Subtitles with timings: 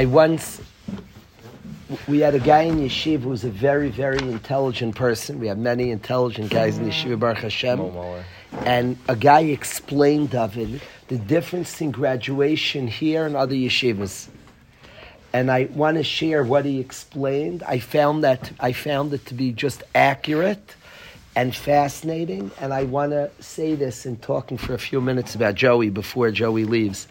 [0.00, 0.62] I once,
[2.08, 5.38] we had a guy in yeshiva who was a very, very intelligent person.
[5.38, 7.80] We have many intelligent guys in yeshiva, Baruch Hashem.
[8.64, 14.28] And a guy explained of it the difference in graduation here and other yeshivas.
[15.34, 17.62] And I want to share what he explained.
[17.64, 20.76] I found that I found it to be just accurate
[21.36, 22.50] and fascinating.
[22.58, 26.30] And I want to say this in talking for a few minutes about Joey before
[26.30, 27.06] Joey leaves.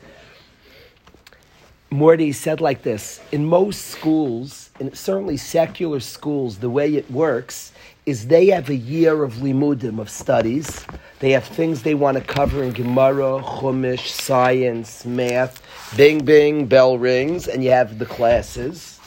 [1.91, 7.71] Morty said like this In most schools, and certainly secular schools, the way it works
[8.05, 10.85] is they have a year of limudim, of studies.
[11.19, 15.63] They have things they want to cover in Gemara, Chumash, science, math.
[15.97, 18.99] Bing, bing, bell rings, and you have the classes.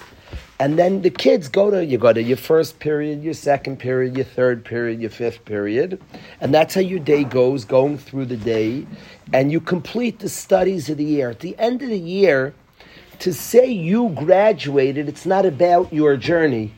[0.59, 4.17] And then the kids go to, you go to your first period, your second period,
[4.17, 6.01] your third period, your fifth period.
[6.41, 8.87] And that's how your day goes, going through the day.
[9.33, 11.31] And you complete the studies of the year.
[11.31, 12.55] At the end of the year,
[13.23, 16.75] to say you graduated, it's not about your journey.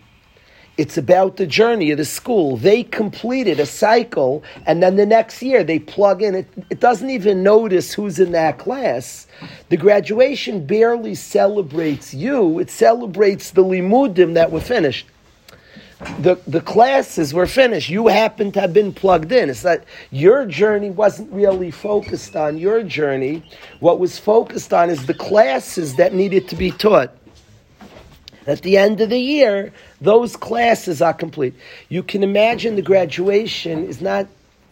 [0.77, 2.59] It's about the journey of the school.
[2.59, 6.35] They completed a cycle, and then the next year they plug in.
[6.35, 9.27] It, it doesn't even notice who's in that class.
[9.71, 15.07] The graduation barely celebrates you, it celebrates the limudim that were finished.
[16.19, 17.89] The, the classes were finished.
[17.89, 19.49] You happen to have been plugged in.
[19.49, 23.49] It's that your journey wasn't really focused on your journey.
[23.81, 27.17] What was focused on is the classes that needed to be taught.
[28.47, 31.55] At the end of the year, those classes are complete.
[31.89, 34.27] You can imagine the graduation is not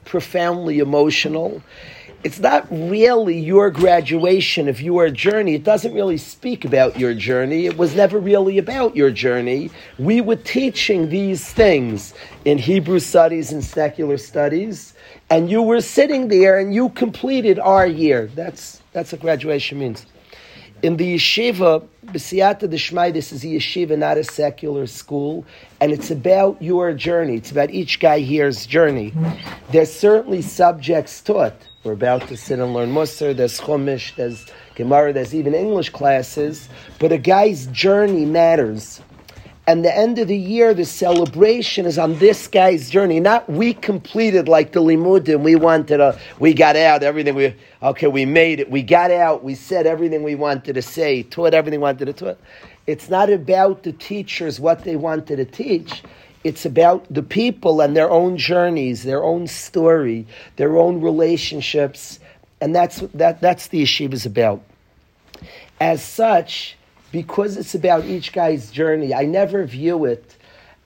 [0.05, 1.63] profoundly emotional.
[2.25, 5.55] It's not really your graduation of your journey.
[5.55, 7.67] It doesn't really speak about your journey.
[7.67, 9.71] It was never really about your journey.
[9.99, 14.95] We were teaching these things in Hebrew studies and secular studies,
[15.31, 18.31] and you were sitting there and you completed our year.
[18.37, 20.07] That's, that's what graduation means
[20.83, 25.45] in the yeshiva, B'siyata Deshmai, this is a yeshiva, not a secular school,
[25.81, 27.37] and it's about your journey.
[27.37, 29.15] It's about each guy here's journey.
[29.71, 31.55] There's certainly subjects taught.
[31.85, 36.69] We're about to sit and learn Musar, there's Chumash, there's Gemara, there's even English classes,
[37.01, 39.03] but a guy's journey matters
[39.65, 43.21] and the end of the year, the celebration is on this guy's journey.
[43.21, 45.43] Not we completed like the limudim.
[45.43, 48.71] We wanted a, we got out everything we, okay, we made it.
[48.71, 49.45] We got out.
[49.45, 52.39] We said everything we wanted to say, taught everything we wanted to taught.
[52.89, 56.03] It's not about the teachers, what they wanted to teach.
[56.45, 60.27] It's about the people and their own journeys, their own story,
[60.57, 62.19] their own relationships.
[62.61, 64.63] And that's, that, that's the yeshiva is about.
[65.81, 66.77] As such,
[67.13, 69.15] because it's about each guy's journey.
[69.15, 70.37] I never view it.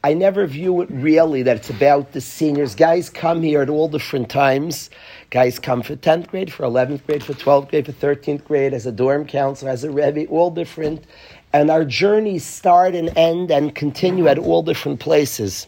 [0.05, 2.75] I never view it really that it's about the seniors.
[2.75, 4.91] Guys come here at all different times.
[5.31, 8.87] Guys come for 10th grade, for 11th grade, for 12th grade, for 13th grade, as
[8.87, 11.05] a dorm counselor, as a Rebbe, all different.
[11.57, 15.67] And our journeys start and end and continue at all different places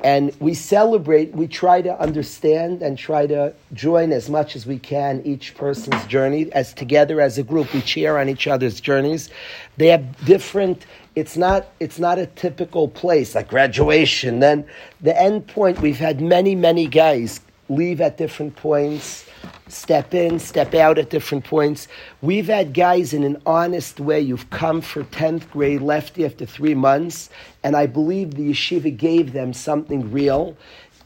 [0.00, 4.78] and we celebrate, we try to understand and try to join as much as we
[4.78, 6.52] can each person's journey.
[6.52, 9.30] As together as a group, we cheer on each other's journeys.
[9.78, 10.84] They have different,
[11.14, 14.40] it's not, it's not a typical place like graduation.
[14.40, 14.66] Then
[15.00, 19.25] the end point, we've had many, many guys leave at different points
[19.68, 21.88] step in, step out at different points.
[22.22, 24.20] We've had guys in an honest way.
[24.20, 27.30] You've come for 10th grade, left after three months,
[27.62, 30.56] and I believe the yeshiva gave them something real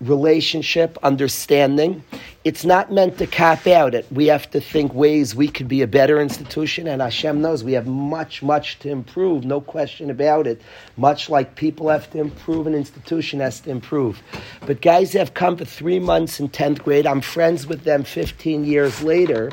[0.00, 2.02] relationship, understanding.
[2.42, 4.06] It's not meant to cap out it.
[4.10, 7.72] We have to think ways we could be a better institution, and Hashem knows we
[7.72, 10.62] have much, much to improve, no question about it.
[10.96, 14.22] Much like people have to improve, an institution has to improve.
[14.66, 17.06] But guys have come for three months in 10th grade.
[17.06, 19.52] I'm friends with them 15 years later,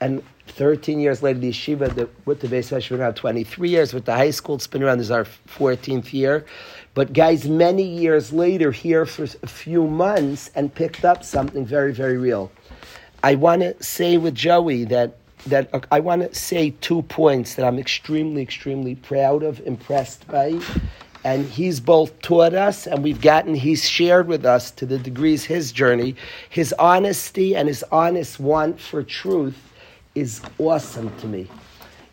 [0.00, 3.94] and 13 years later, the yeshiva the, with the base has been around 23 years.
[3.94, 6.44] With the high school, it's been around, this is our 14th year.
[6.94, 11.92] But guys, many years later, here for a few months and picked up something very,
[11.92, 12.50] very real.
[13.22, 17.64] I want to say with Joey that that I want to say two points that
[17.64, 20.60] I'm extremely, extremely proud of, impressed by.
[21.24, 25.44] And he's both taught us and we've gotten, he's shared with us to the degrees
[25.44, 26.16] his journey.
[26.48, 29.56] His honesty and his honest want for truth
[30.14, 31.48] is awesome to me.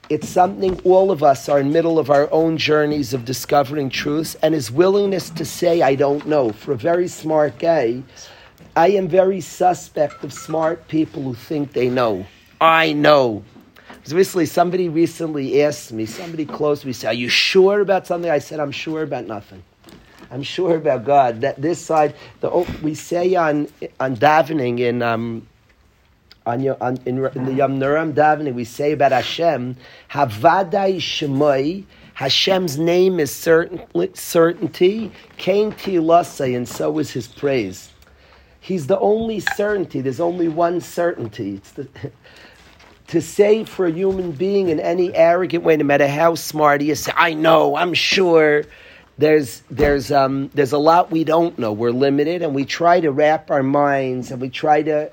[0.09, 4.36] It's something all of us are in middle of our own journeys of discovering truths,
[4.42, 6.54] and his willingness to say, I don't know.
[6.54, 8.04] For a very smart guy,
[8.77, 12.25] I am very suspect of smart people who think they know.
[12.62, 13.44] I know.
[14.09, 18.31] Recently, somebody recently asked me, somebody close to me said, Are you sure about something?
[18.31, 19.62] I said, I'm sure about nothing.
[20.31, 21.42] I'm sure about God.
[21.42, 22.50] That this side, the
[22.81, 23.68] we say on
[24.00, 25.48] on davening in um,
[26.48, 29.76] on your, on, in, in the Yom Nuram davening, we say about Hashem,
[30.12, 31.84] Havadai Shemoi,
[32.14, 33.82] Hashem's name is certain,
[34.16, 37.92] certainty, Kain Tilasai, and so is his praise.
[38.60, 40.02] He's the only certainty.
[40.02, 41.56] There's only one certainty.
[41.56, 41.88] It's the,
[43.08, 46.90] to say for a human being in any arrogant way, no matter how smart he
[46.90, 48.64] is, say, I know, I'm sure.
[49.20, 51.74] There's, there's, um, there's a lot we don't know.
[51.74, 55.12] We're limited, and we try to wrap our minds and we try to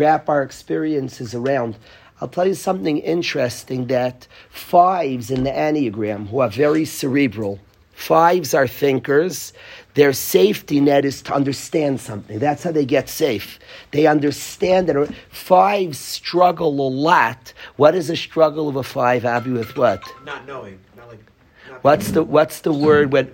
[0.00, 1.76] wrap our experiences around.
[2.20, 7.58] I'll tell you something interesting that fives in the Enneagram, who are very cerebral,
[7.92, 9.52] fives are thinkers.
[9.94, 12.38] Their safety net is to understand something.
[12.38, 13.58] That's how they get safe.
[13.90, 17.52] They understand that fives struggle a lot.
[17.76, 20.02] What is a struggle of a five, Avi, with what?
[20.24, 20.78] Not knowing.
[20.96, 21.24] Not like,
[21.68, 23.32] not what's the what's the word when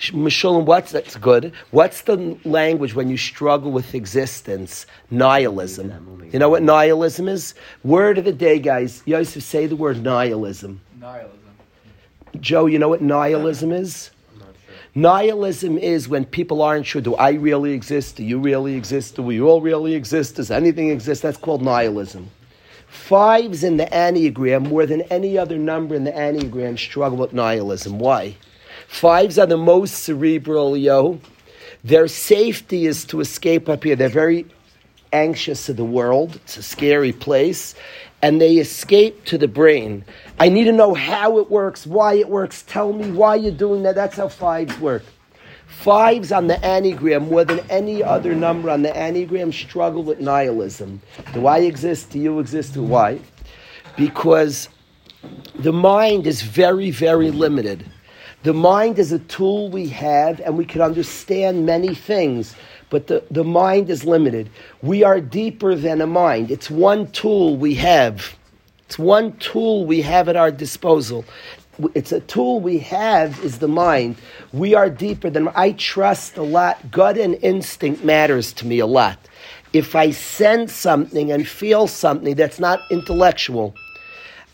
[0.00, 0.24] investigating.
[0.24, 1.52] Mishulam, what's that's good?
[1.70, 4.86] What's the language when you struggle with existence?
[5.10, 6.28] Nihilism.
[6.32, 7.54] You know what nihilism is?
[7.84, 9.02] Word of the day, guys.
[9.06, 10.80] Yosef, say the word nihilism.
[10.98, 11.38] Nihilism.
[12.38, 14.10] Joe, you know what nihilism is?
[14.94, 18.16] Nihilism is when people aren't sure, do I really exist?
[18.16, 19.16] Do you really exist?
[19.16, 20.36] Do we all really exist?
[20.36, 21.22] Does anything exist?
[21.22, 22.28] That's called nihilism.
[22.88, 28.00] Fives in the Enneagram, more than any other number in the Enneagram, struggle with nihilism.
[28.00, 28.34] Why?
[28.90, 31.20] Fives are the most cerebral, yo.
[31.84, 33.94] Their safety is to escape up here.
[33.94, 34.46] They're very
[35.12, 36.36] anxious of the world.
[36.42, 37.76] It's a scary place.
[38.20, 40.04] And they escape to the brain.
[40.40, 42.62] I need to know how it works, why it works.
[42.66, 43.94] Tell me why you're doing that.
[43.94, 45.04] That's how fives work.
[45.68, 51.00] Fives on the Enneagram, more than any other number on the Enneagram, struggle with nihilism.
[51.32, 52.10] Do I exist?
[52.10, 52.74] Do you exist?
[52.74, 53.20] Do why?
[53.96, 54.68] Because
[55.54, 57.86] the mind is very, very limited.
[58.42, 62.54] The mind is a tool we have, and we can understand many things,
[62.88, 64.48] but the, the mind is limited.
[64.80, 66.50] We are deeper than a mind.
[66.50, 68.34] It's one tool we have.
[68.86, 71.26] It's one tool we have at our disposal.
[71.94, 74.16] It's a tool we have is the mind.
[74.54, 76.90] We are deeper than I trust a lot.
[76.90, 79.18] Gut and instinct matters to me a lot.
[79.74, 83.74] If I sense something and feel something that's not intellectual,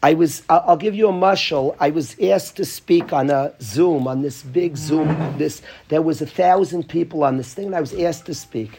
[0.06, 1.74] I was, I'll give you a mushal.
[1.80, 5.08] I was asked to speak on a Zoom, on this big Zoom.
[5.36, 8.78] This There was a thousand people on this thing, and I was asked to speak.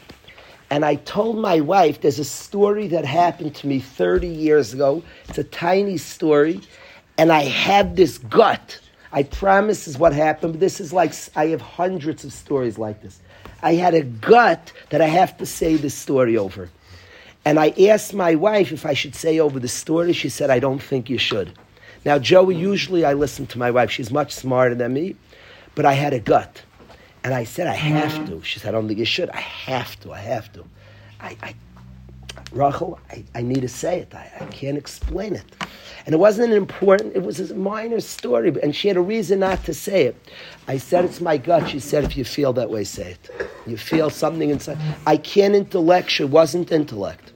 [0.70, 5.04] And I told my wife, there's a story that happened to me 30 years ago.
[5.28, 6.62] It's a tiny story.
[7.18, 8.80] And I have this gut.
[9.12, 13.02] I promise is what happened, but this is like, I have hundreds of stories like
[13.02, 13.20] this.
[13.62, 16.70] I had a gut that I have to say this story over.
[17.48, 20.12] And I asked my wife if I should say over the story.
[20.12, 21.58] She said, I don't think you should.
[22.04, 23.90] Now, Joey, usually I listen to my wife.
[23.90, 25.16] She's much smarter than me,
[25.74, 26.62] but I had a gut.
[27.24, 28.28] And I said, I have mm.
[28.28, 28.44] to.
[28.44, 29.30] She said, I don't think you should.
[29.30, 30.12] I have to.
[30.12, 30.66] I have to.
[31.22, 31.56] I, I
[32.52, 34.14] Rachel, I, I need to say it.
[34.14, 35.46] I, I can't explain it.
[36.06, 39.40] And it wasn't an important, it was a minor story, and she had a reason
[39.40, 40.30] not to say it.
[40.68, 41.70] I said, It's my gut.
[41.70, 43.50] She said, If you feel that way, say it.
[43.66, 44.78] You feel something inside.
[45.06, 46.20] I can't intellect.
[46.20, 47.32] It wasn't intellect.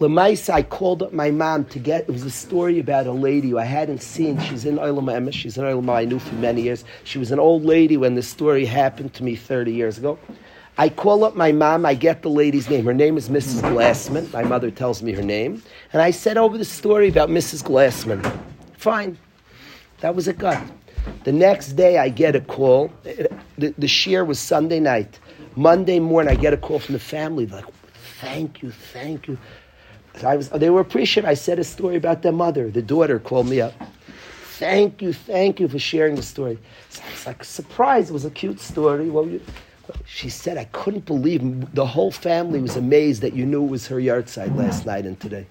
[0.00, 2.02] Lemaisa, I called up my mom to get.
[2.02, 4.38] It was a story about a lady who I hadn't seen.
[4.42, 5.32] She's in Olam.
[5.32, 6.84] She's in Olam I knew for many years.
[7.02, 10.16] She was an old lady when this story happened to me 30 years ago.
[10.76, 11.84] I call up my mom.
[11.84, 12.84] I get the lady's name.
[12.84, 13.60] Her name is Mrs.
[13.62, 14.32] Glassman.
[14.32, 15.60] My mother tells me her name,
[15.92, 17.64] and I said over the story about Mrs.
[17.64, 18.22] Glassman.
[18.76, 19.18] Fine,
[19.98, 20.62] that was a gut.
[21.24, 22.92] The next day, I get a call.
[23.02, 25.18] The, the shear was Sunday night.
[25.56, 27.46] Monday morning, I get a call from the family.
[27.46, 27.64] Like,
[28.20, 29.36] thank you, thank you.
[30.24, 31.28] I was, they were appreciative.
[31.28, 32.70] I said a story about their mother.
[32.70, 33.74] The daughter called me up.
[34.58, 36.58] Thank you, thank you for sharing the story.
[36.90, 38.10] So I was like surprised.
[38.10, 39.08] It was a cute story.
[39.08, 39.40] Well, you,
[40.04, 43.86] she said, I couldn't believe the whole family was amazed that you knew it was
[43.86, 45.46] her yahrzeit last night and today.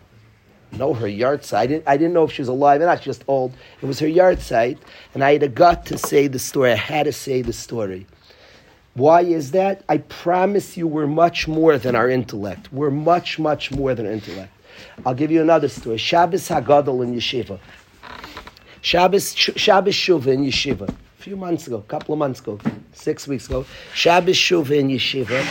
[0.74, 1.54] No, her yahrzeit.
[1.54, 3.02] I didn't, I didn't know if she was alive or not.
[3.02, 3.54] Just old.
[3.82, 4.78] It was her yahrzeit,
[5.14, 6.74] and I had a gut to say the story.
[6.74, 8.06] I had to say the story.
[8.94, 9.84] Why is that?
[9.88, 12.74] I promise you, we're much more than our intellect.
[12.74, 14.52] We're much, much more than intellect.
[15.06, 15.98] I'll give you another story.
[15.98, 17.60] Shabbos Hagadol in Yeshiva.
[18.82, 20.88] Shabbos, Shabbos Shuva in Yeshiva.
[20.90, 22.60] A few months ago, a couple of months ago,
[22.94, 23.66] six weeks ago.
[23.94, 25.46] Shabbos Shuva in Yeshiva.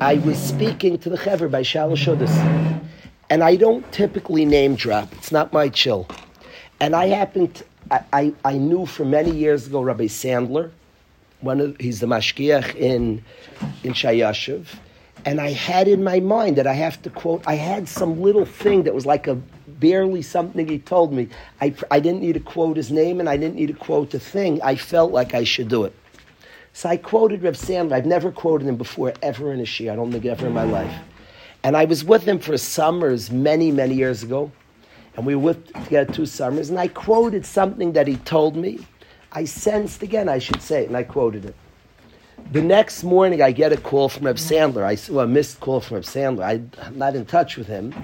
[0.00, 2.80] I was speaking to the Chever by Shalosh Shodis.
[3.30, 5.12] And I don't typically name drop.
[5.14, 6.06] It's not my chill.
[6.80, 10.70] And I happened, I, I, I knew for many years ago Rabbi Sandler.
[11.40, 13.24] One of, he's the mashgiach in,
[13.82, 14.66] in Shayashiv
[15.24, 18.44] and I had in my mind that I have to quote, I had some little
[18.44, 21.28] thing that was like a barely something he told me.
[21.60, 24.18] I, I didn't need to quote his name and I didn't need to quote the
[24.18, 24.60] thing.
[24.62, 25.94] I felt like I should do it.
[26.72, 27.92] So I quoted Rev Sandler.
[27.92, 29.92] I've never quoted him before, ever in a shir.
[29.92, 30.94] I don't think ever in my life.
[31.62, 34.50] And I was with him for summers many, many years ago.
[35.16, 36.70] And we were together two summers.
[36.70, 38.86] And I quoted something that he told me.
[39.32, 41.54] I sensed again, I should say, it, and I quoted it.
[42.50, 44.82] The next morning, I get a call from Reb Sandler.
[44.82, 46.42] I saw a missed call from Reb Sandler.
[46.42, 47.94] I, I'm not in touch with him.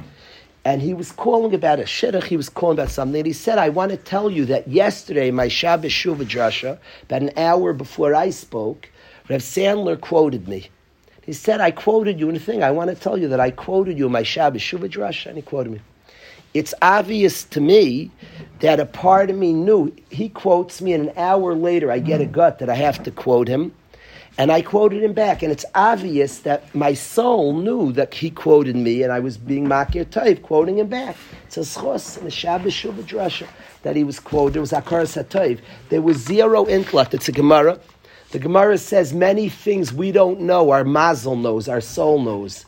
[0.64, 2.24] And he was calling about a shidduch.
[2.24, 3.20] He was calling about something.
[3.20, 7.22] And he said, I want to tell you that yesterday, my Shabbos Shuvah drasha, about
[7.22, 8.88] an hour before I spoke,
[9.28, 10.70] Reb Sandler quoted me.
[11.22, 12.62] He said, I quoted you in a thing.
[12.62, 15.26] I want to tell you that I quoted you in my Shabbos Shuvah drasha.
[15.26, 15.80] And he quoted me.
[16.54, 18.10] It's obvious to me
[18.60, 19.94] that a part of me knew.
[20.08, 23.10] He quotes me, and an hour later, I get a gut that I have to
[23.10, 23.74] quote him.
[24.38, 28.76] And I quoted him back, and it's obvious that my soul knew that he quoted
[28.76, 31.16] me, and I was being makir taif, quoting him back.
[31.46, 33.48] It's a schos in the Shabbos Shuvah Drasha
[33.82, 34.54] that he was quoted.
[34.54, 35.58] There was akar satayv.
[35.88, 37.14] There was zero intellect.
[37.14, 37.80] It's a Gemara.
[38.30, 40.70] The Gemara says many things we don't know.
[40.70, 41.68] Our mazel knows.
[41.68, 42.64] Our soul knows.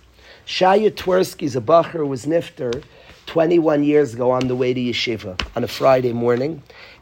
[0.46, 2.82] Shaya Twersky's a bacher was nifter
[3.26, 6.60] 21 years ago on the way to yeshiva on a Friday morning,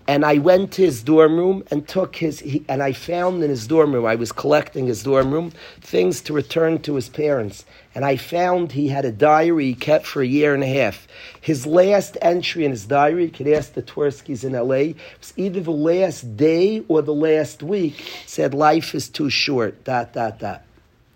[0.08, 3.50] and I went to his dorm room and took his, he, and I found in
[3.50, 7.66] his dorm room, I was collecting his dorm room, things to return to his parents.
[7.94, 11.06] And I found he had a diary he kept for a year and a half.
[11.42, 15.60] His last entry in his diary, you could ask the Twerskis in LA, was either
[15.60, 20.64] the last day or the last week, said, Life is too short, dot, dot, dot.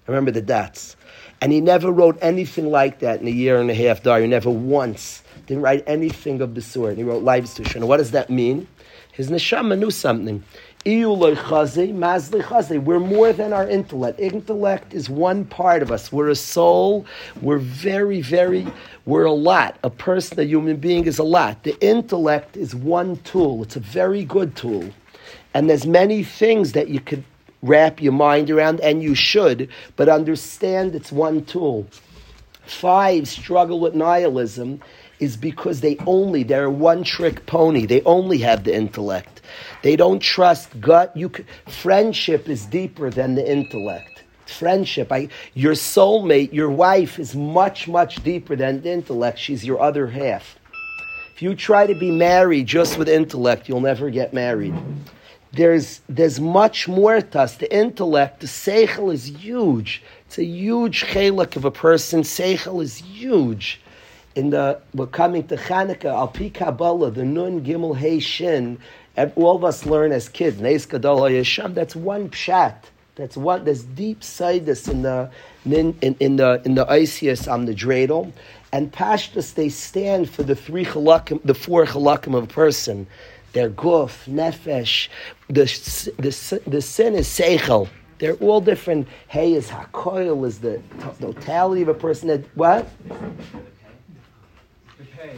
[0.06, 0.96] Remember the dots.
[1.40, 4.50] And he never wrote anything like that in a year and a half diary, never
[4.50, 5.22] once.
[5.46, 6.99] Didn't write anything of the sort.
[6.99, 7.87] He wrote lives too short.
[7.87, 8.68] What does that mean?
[9.12, 10.42] His neshama knew something.
[10.85, 14.19] We're more than our intellect.
[14.19, 16.11] Intellect is one part of us.
[16.11, 17.07] We're a soul.
[17.40, 18.66] We're very, very,
[19.04, 19.78] we're a lot.
[19.85, 21.62] A person, a human being is a lot.
[21.62, 23.62] The intellect is one tool.
[23.62, 24.90] It's a very good tool.
[25.54, 27.23] And there's many things that you could
[27.62, 31.87] wrap your mind around, and you should, but understand it's one tool.
[32.78, 34.80] Five struggle with nihilism
[35.20, 37.86] is because they only they're a one trick pony.
[37.86, 39.40] They only have the intellect.
[39.82, 41.16] They don't trust gut.
[41.16, 41.30] You
[41.68, 44.24] friendship is deeper than the intellect.
[44.46, 49.38] Friendship, I, your soulmate, your wife is much much deeper than the intellect.
[49.38, 50.58] She's your other half.
[51.34, 54.74] If you try to be married just with intellect, you'll never get married.
[55.52, 57.56] There's there's much more to us.
[57.56, 60.02] The intellect, the seichel is huge.
[60.32, 62.22] It's a huge chelik of a person.
[62.22, 63.78] Seichel is huge
[64.34, 68.78] in the we're coming to Chanukah Al Pi Kabbalah, the Nun Gimel Hey Shin.
[69.36, 70.58] All of us learn as kids.
[70.58, 71.74] Neis Gadol Yesham.
[71.74, 72.76] That's one pshat.
[73.14, 73.66] That's one.
[73.66, 75.30] There's deep sidus in the
[75.66, 78.32] in, in, the in the Isius on the dreidel,
[78.72, 83.06] and pashtus they stand for the three halakim, the four halakim of a person.
[83.52, 85.08] Their guf, nefesh.
[85.48, 85.64] The
[86.16, 87.90] the the sin is seichel.
[88.22, 89.08] They're all different.
[89.26, 90.80] Hey is hakoil is the
[91.18, 92.28] totality of a person.
[92.28, 92.88] That what?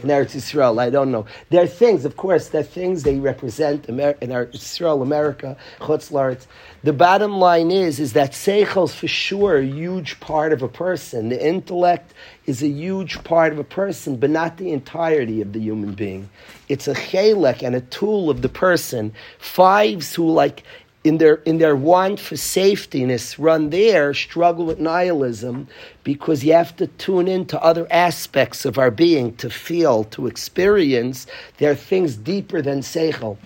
[0.03, 0.79] in Eretz Yisrael.
[0.79, 1.25] I don't know.
[1.49, 5.57] There are things, of course, there are things they represent Amer- in Eretz Yisrael, America,
[5.79, 6.47] Chutz
[6.83, 10.67] The bottom line is, is that seichel is for sure a huge part of a
[10.67, 11.29] person.
[11.29, 12.13] The intellect
[12.45, 16.29] is a huge part of a person, but not the entirety of the human being.
[16.69, 19.13] It's a chelek and a tool of the person.
[19.39, 20.63] Fives who like
[21.05, 25.67] in their in their want for safetyness run there struggle with nihilism
[26.03, 31.27] because you have to tune into other aspects of our being to feel to experience
[31.59, 33.37] there are things deeper than seichel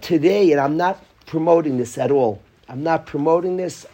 [0.00, 3.84] today and i'm not promoting this at all i'm not promoting this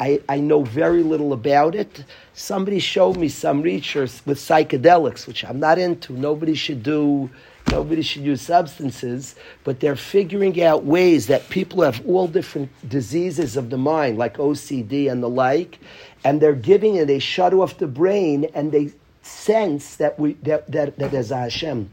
[0.00, 2.06] I, I know very little about it.
[2.32, 6.14] Somebody showed me some research with psychedelics, which I'm not into.
[6.14, 7.28] Nobody should do
[7.70, 13.56] Nobody should use substances, but they're figuring out ways that people have all different diseases
[13.56, 15.78] of the mind, like OCD and the like,
[16.24, 20.70] and they're giving it, they shut off the brain and they sense that, we, that,
[20.70, 21.90] that, that there's a Hashem.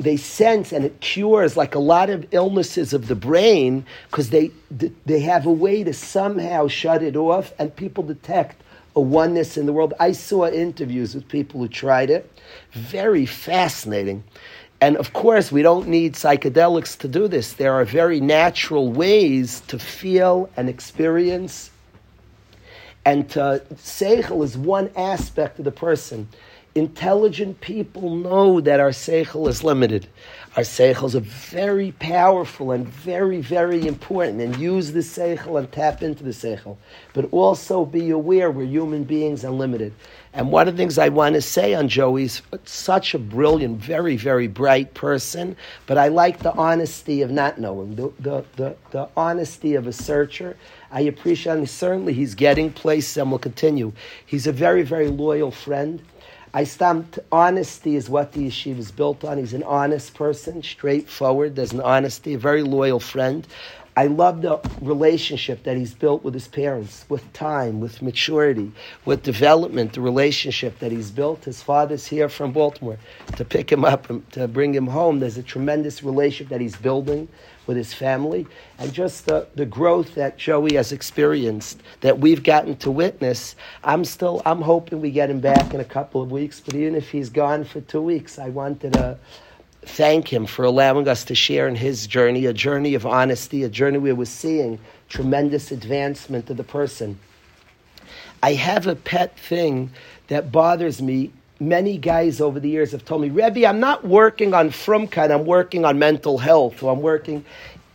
[0.00, 4.50] They sense and it cures like a lot of illnesses of the brain because they,
[5.06, 8.60] they have a way to somehow shut it off and people detect
[8.96, 9.94] a oneness in the world.
[9.98, 12.30] I saw interviews with people who tried it.
[12.72, 14.24] Very fascinating.
[14.80, 17.54] And of course, we don't need psychedelics to do this.
[17.54, 21.70] There are very natural ways to feel and experience.
[23.04, 26.28] And to, seichel is one aspect of the person.
[26.74, 30.08] Intelligent people know that our seichel is limited.
[30.56, 36.02] Our seichels are very powerful and very, very important, and use the seichel and tap
[36.02, 36.76] into the seichel.
[37.12, 39.92] But also be aware we're human beings and limited.
[40.32, 44.16] And one of the things I want to say on Joey's such a brilliant, very,
[44.16, 49.08] very bright person, but I like the honesty of not knowing, the, the, the, the
[49.16, 50.56] honesty of a searcher.
[50.90, 53.92] I appreciate, and certainly he's getting places and will continue.
[54.26, 56.02] He's a very, very loyal friend.
[56.56, 59.38] I stamped honesty is what the yeshiva is built on.
[59.38, 61.56] He's an honest person, straightforward.
[61.56, 63.44] There's an honesty, a very loyal friend.
[63.96, 68.72] I love the relationship that he's built with his parents, with time, with maturity,
[69.04, 71.44] with development, the relationship that he's built.
[71.44, 72.98] His father's here from Baltimore
[73.36, 75.20] to pick him up and to bring him home.
[75.20, 77.28] There's a tremendous relationship that he's building
[77.68, 78.46] with his family,
[78.78, 83.56] and just the, the growth that Joey has experienced, that we've gotten to witness.
[83.82, 86.94] I'm still, I'm hoping we get him back in a couple of weeks, but even
[86.94, 89.18] if he's gone for two weeks, I wanted to
[89.88, 93.68] thank him for allowing us to share in his journey, a journey of honesty, a
[93.68, 97.18] journey where we're seeing tremendous advancement of the person.
[98.42, 99.90] I have a pet thing
[100.28, 104.54] that bothers me many guys over the years have told me, Rebbe, I'm not working
[104.54, 107.44] on frumkeit, I'm working on mental health, or I'm working.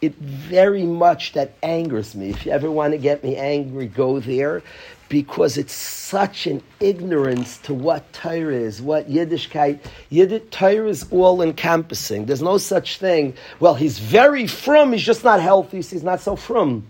[0.01, 2.29] It very much that angers me.
[2.29, 4.63] If you ever want to get me angry, go there,
[5.09, 9.79] because it's such an ignorance to what Torah is, what Yiddishkeit.
[10.09, 12.25] Yiddish Torah is all encompassing.
[12.25, 13.33] There's no such thing.
[13.59, 14.93] Well, he's very frum.
[14.93, 15.81] He's just not healthy.
[15.81, 16.89] So he's not so frum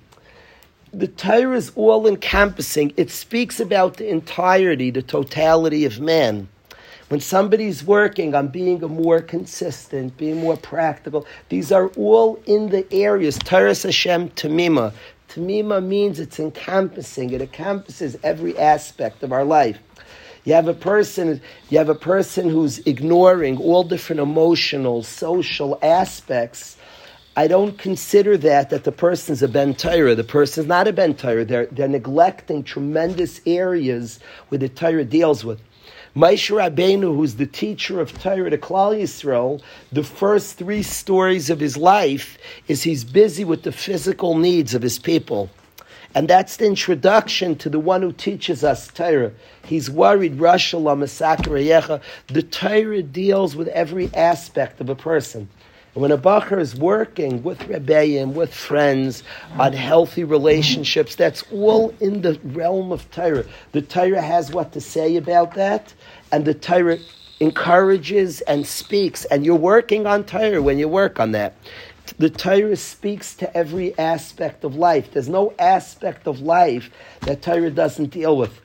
[0.93, 2.93] the Torah is all encompassing.
[2.97, 6.47] It speaks about the entirety, the totality of man.
[7.09, 12.91] When somebody's working on being more consistent, being more practical, these are all in the
[12.93, 13.37] areas.
[13.39, 14.93] Taras Hashem Tamima.
[15.29, 17.31] Tamima means it's encompassing.
[17.31, 19.77] It encompasses every aspect of our life.
[20.43, 26.77] You have a person, you have a person who's ignoring all different emotional, social aspects.
[27.35, 30.15] I don't consider that that the person's a ben Torah.
[30.15, 31.45] The person's not a ben Torah.
[31.45, 35.61] They're, they're neglecting tremendous areas where the Torah deals with.
[36.19, 39.61] Moshe Rabbeinu, who's the teacher of Torah to Klal Yisrael,
[39.93, 44.81] the first three stories of his life is he's busy with the physical needs of
[44.81, 45.49] his people.
[46.13, 49.31] And that's the introduction to the one who teaches us Torah.
[49.63, 52.01] He's worried, Rashallah, Masakarah Yecha.
[52.27, 55.47] The Torah deals with every aspect of a person.
[55.99, 59.21] When a bacher is working with rebellion, with friends,
[59.57, 63.43] on healthy relationships, that's all in the realm of Torah.
[63.73, 65.93] The Torah has what to say about that,
[66.31, 66.99] and the Torah
[67.41, 71.55] encourages and speaks, and you're working on Torah when you work on that.
[72.17, 75.11] The Torah speaks to every aspect of life.
[75.11, 76.89] There's no aspect of life
[77.23, 78.61] that Torah doesn't deal with.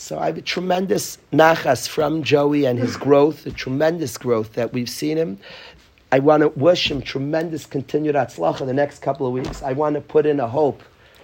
[0.00, 4.72] So I have a tremendous nachas from Joey and his growth, the tremendous growth that
[4.72, 5.40] we've seen him.
[6.10, 9.62] I want to wish him tremendous continued atzlacha the next couple of weeks.
[9.62, 10.82] I want to put in a hope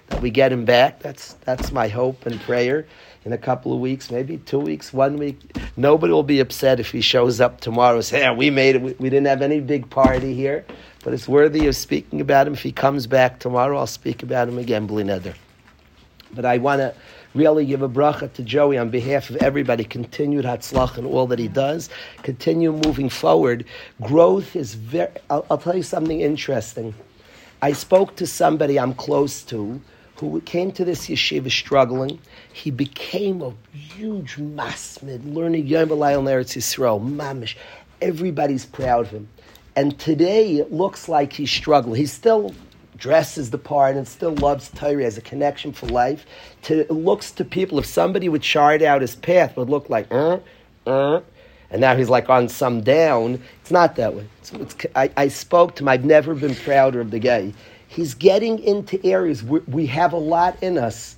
[0.09, 1.01] that we get him back.
[1.01, 2.87] That's that's my hope and prayer.
[3.25, 5.38] In a couple of weeks, maybe two weeks, one week,
[5.79, 8.83] nobody will be upset if he shows up tomorrow and say, we made it.
[8.83, 10.66] We, we didn't have any big party here,
[11.03, 12.53] but it's worthy of speaking about him.
[12.53, 15.35] If he comes back tomorrow, I'll speak about him again, Blineder.
[16.35, 16.94] But I want to
[17.35, 19.85] really give a bracha to Joey on behalf of everybody.
[19.85, 21.90] Continued hatzlach in all that he does.
[22.23, 23.64] Continue moving forward.
[24.01, 25.11] Growth is very.
[25.31, 26.94] I'll, I'll tell you something interesting.
[27.62, 29.81] I spoke to somebody I'm close to
[30.16, 32.20] who came to this yeshiva struggling.
[32.53, 37.57] He became a huge masmid, learning Yom B'Layel Eretz Yisrael, mamish.
[38.01, 39.29] Everybody's proud of him.
[39.77, 41.97] And today it looks like he's struggling.
[41.97, 42.55] He's still
[42.96, 46.26] dresses the part and still loves Torah as a connection for life.
[46.62, 50.38] To looks to people if somebody would chart out his path would look like uh,
[50.87, 51.20] uh,
[51.70, 53.42] and now he's like on some down.
[53.61, 54.26] It's not that way.
[54.38, 55.88] It's, it's, I, I, spoke to him.
[55.88, 57.52] I've never been prouder of the guy.
[57.88, 61.16] He's getting into areas where we have a lot in us.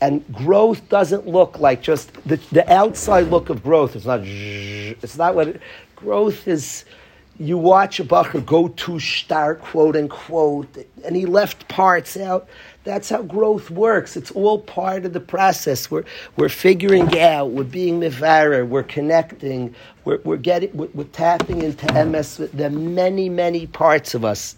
[0.00, 3.94] And growth doesn't look like just the, the outside look of growth.
[3.96, 4.20] It's not.
[4.24, 5.60] It's not what it,
[5.94, 6.84] growth is
[7.38, 10.68] you watch a bacher go too stark, quote unquote,
[11.04, 12.48] and he left parts out.
[12.84, 14.16] That's how growth works.
[14.16, 15.90] It's all part of the process.
[15.90, 16.04] We're,
[16.36, 22.04] we're figuring out, we're being mivarer, we're connecting, we're, we're getting, we're, we're tapping into
[22.04, 22.36] MS.
[22.52, 24.56] the many, many parts of us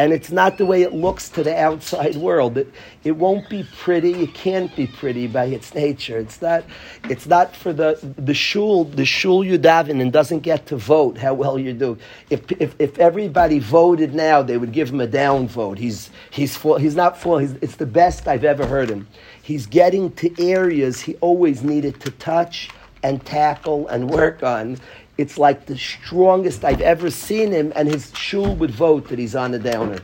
[0.00, 2.56] and it's not the way it looks to the outside world.
[2.56, 2.72] It,
[3.04, 4.12] it won't be pretty.
[4.22, 6.18] It can't be pretty by its nature.
[6.18, 6.64] It's not.
[7.10, 8.84] It's not for the the shul.
[8.84, 11.98] The shul you daven and doesn't get to vote how well you do.
[12.30, 15.76] If, if, if everybody voted now, they would give him a down vote.
[15.76, 16.78] He's he's full.
[16.78, 17.36] He's not full.
[17.36, 19.06] He's, it's the best I've ever heard him.
[19.42, 22.70] He's getting to areas he always needed to touch
[23.02, 24.78] and tackle and work on.
[25.18, 29.34] It's like the strongest I've ever seen him, and his shul would vote that he's
[29.34, 29.98] on a downer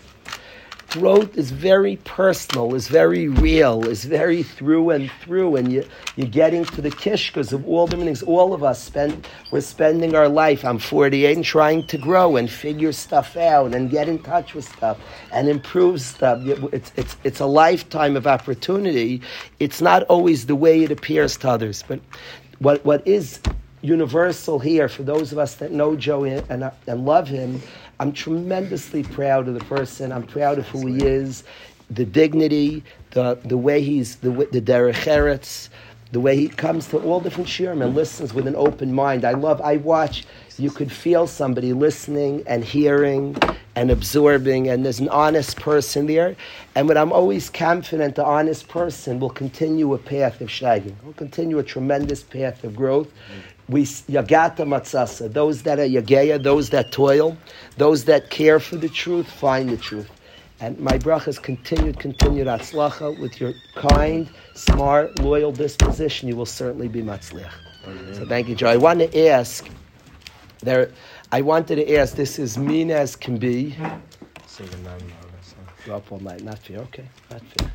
[0.98, 5.85] growth is very personal, is very real, is very through and through, and you,
[6.16, 8.22] you're getting to the kishkas of all the meanings.
[8.22, 12.50] All of us spend, we're spending our life, I'm 48, and trying to grow and
[12.50, 14.98] figure stuff out and get in touch with stuff
[15.32, 16.40] and improve stuff.
[16.72, 19.20] It's, it's, it's a lifetime of opportunity.
[19.61, 22.00] It's not always the way it appears to others, but
[22.59, 23.40] what, what is
[23.83, 27.61] universal here for those of us that know Joe and, and love him
[27.99, 30.12] I'm tremendously proud of the person.
[30.12, 31.45] I'm proud of who he is,
[31.90, 35.71] the dignity, the, the way he's, the, the derech eretz,
[36.12, 39.25] the way he comes to all different shirim and listens with an open mind.
[39.25, 40.25] I love, I watch,
[40.57, 43.37] you could feel somebody listening and hearing
[43.75, 46.37] and absorbing, and there's an honest person there.
[46.75, 51.12] And what I'm always confident, the honest person will continue a path of shagging, will
[51.12, 53.12] continue a tremendous path of growth
[53.69, 55.33] we yagata matzasa.
[55.33, 57.37] Those that are yageya, those that toil,
[57.77, 60.11] those that care for the truth, find the truth.
[60.59, 66.29] And my brachas continued, continued atzlacha with your kind, smart, loyal disposition.
[66.29, 67.53] You will certainly be matzliach.
[68.14, 68.69] So thank you, Joe.
[68.69, 69.69] I want to ask.
[70.61, 70.90] There,
[71.31, 72.14] I wanted to ask.
[72.16, 73.77] This is mean as can be.
[75.85, 76.42] Go up all night.
[76.42, 76.79] Not fair.
[76.79, 77.71] Okay, not fair.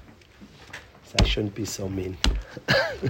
[1.04, 2.18] So I shouldn't be so mean.
[2.70, 3.10] I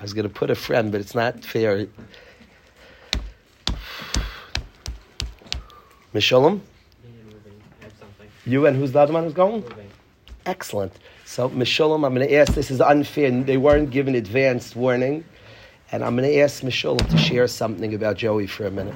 [0.00, 1.86] was going to put a friend, but it's not fair.
[6.14, 6.62] Mishalom?
[8.46, 9.64] You and who's the other one who's going?
[10.46, 10.92] Excellent.
[11.24, 13.30] So, Mishalom, I'm going to ask, this is unfair.
[13.30, 15.24] They weren't given advanced warning.
[15.92, 18.94] And I'm going to ask Mishalom to share something about Joey for a minute.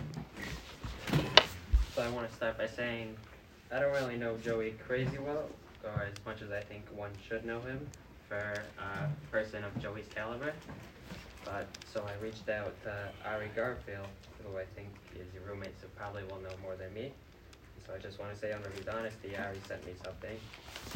[1.95, 3.15] So I want to start by saying
[3.71, 5.49] I don't really know Joey crazy well,
[5.85, 7.87] or as much as I think one should know him
[8.29, 10.53] for a person of Joey's caliber.
[11.45, 12.95] But so I reached out to
[13.27, 14.07] Ari Garfield,
[14.43, 17.13] who I think is your roommate, so probably will know more than me.
[17.87, 20.39] So I just want to say, under his honesty, Ari sent me something,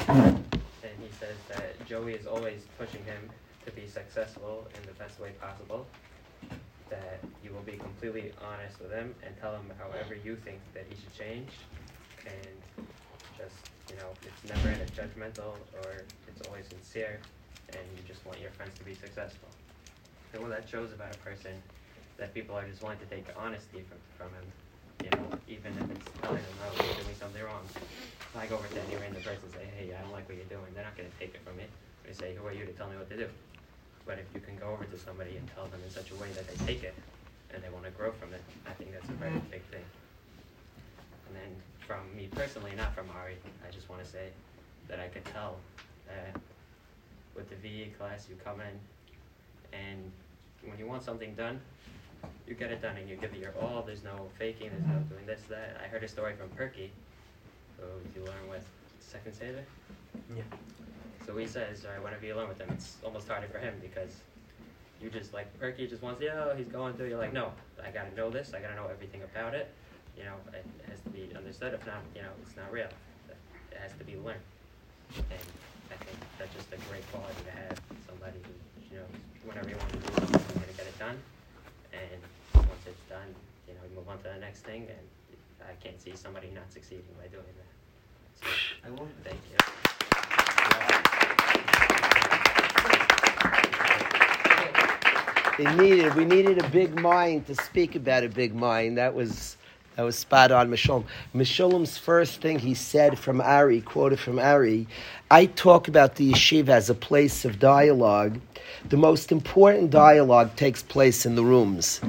[0.07, 3.29] and he says that Joey is always pushing him
[3.65, 5.85] to be successful in the best way possible.
[6.89, 10.85] That you will be completely honest with him and tell him however you think that
[10.89, 11.51] he should change,
[12.25, 12.85] and
[13.37, 13.55] just
[13.89, 17.19] you know, it's never in a judgmental or it's always sincere,
[17.69, 19.49] and you just want your friends to be successful.
[20.33, 21.51] And what that shows about a person,
[22.17, 24.45] that people are just willing to take honesty from, from him,
[25.03, 27.63] you know, even if it's telling them, oh, you're doing something wrong.
[27.75, 30.37] If I go over to any random person and say, hey, I don't like what
[30.37, 31.65] you're doing, they're not going to take it from me.
[32.05, 33.27] They say, who are you to tell me what to do?
[34.05, 36.29] But if you can go over to somebody and tell them in such a way
[36.33, 36.95] that they take it
[37.53, 39.51] and they want to grow from it, I think that's a very mm-hmm.
[39.51, 39.85] big thing.
[41.27, 41.51] And then
[41.85, 44.29] from me personally, not from Ari, I just want to say
[44.87, 45.57] that I could tell
[46.07, 46.39] that
[47.35, 48.75] with the VE class, you come in
[49.77, 50.11] and
[50.65, 51.59] when you want something done,
[52.47, 53.83] you get it done and you give it your all.
[53.85, 54.69] There's no faking.
[54.69, 55.13] There's no mm-hmm.
[55.13, 55.79] doing this, that.
[55.83, 56.91] I heard a story from Perky,
[57.77, 57.85] who
[58.19, 58.65] you learn with
[58.99, 59.63] Second Seder.
[60.35, 60.43] Yeah.
[61.25, 63.75] So he says, all right, whenever you learn with him, it's almost harder for him
[63.81, 64.15] because
[65.01, 67.09] you just like Perky just wants, yeah, he's going through.
[67.09, 67.51] You're like, no,
[67.85, 68.53] I gotta know this.
[68.53, 69.69] I gotta know everything about it.
[70.17, 71.73] You know, it has to be understood.
[71.73, 72.89] If not, you know, it's not real.
[73.71, 74.41] It has to be learned.
[75.15, 75.45] And
[75.91, 77.79] I think that's just a great quality to have.
[78.07, 78.51] Somebody who,
[78.91, 79.07] you know,
[79.45, 81.17] whenever you want to do something, you're to get it done.
[81.93, 82.21] And
[82.55, 83.35] once it's done,
[83.67, 84.87] you know, you move on to the next thing.
[84.89, 88.47] And I can't see somebody not succeeding by doing that.
[88.47, 88.47] So,
[88.85, 89.11] I won't.
[89.23, 89.57] Thank you.
[95.59, 98.97] It needed, we needed a big mind to speak about a big mind.
[98.97, 99.57] That was
[99.99, 101.03] that was spot on, Mishalom.
[101.35, 104.87] Mishalom's first thing he said from Ari, quoted from Ari,
[105.29, 108.39] I talk about the yeshiva as a place of dialogue.
[108.87, 111.99] The most important dialogue takes place in the rooms.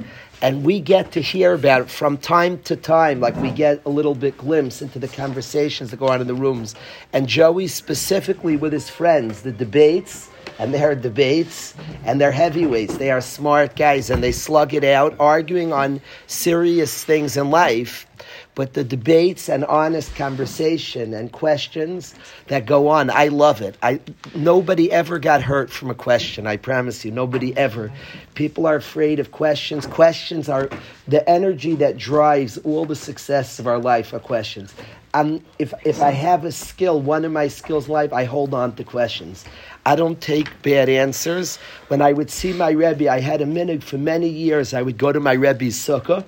[0.40, 3.90] And we get to hear about it from time to time, like we get a
[3.90, 6.76] little bit glimpse into the conversations that go on in the rooms.
[7.12, 10.29] And Joey, specifically with his friends, the debates,
[10.60, 12.98] and there are debates, and they're heavyweights.
[12.98, 18.06] They are smart guys, and they slug it out, arguing on serious things in life.
[18.54, 22.14] But the debates and honest conversation and questions
[22.48, 23.76] that go on, I love it.
[23.82, 24.00] I
[24.34, 26.46] nobody ever got hurt from a question.
[26.46, 27.90] I promise you, nobody ever.
[28.34, 29.86] People are afraid of questions.
[29.86, 30.68] Questions are
[31.08, 34.12] the energy that drives all the success of our life.
[34.12, 34.74] Are questions.
[35.14, 38.52] Um, if if I have a skill, one of my skills in life, I hold
[38.52, 39.44] on to questions.
[39.86, 41.56] I don't take bad answers.
[41.88, 44.74] When I would see my Rebbe, I had a minute for many years.
[44.74, 46.24] I would go to my Rebbe's sukkah,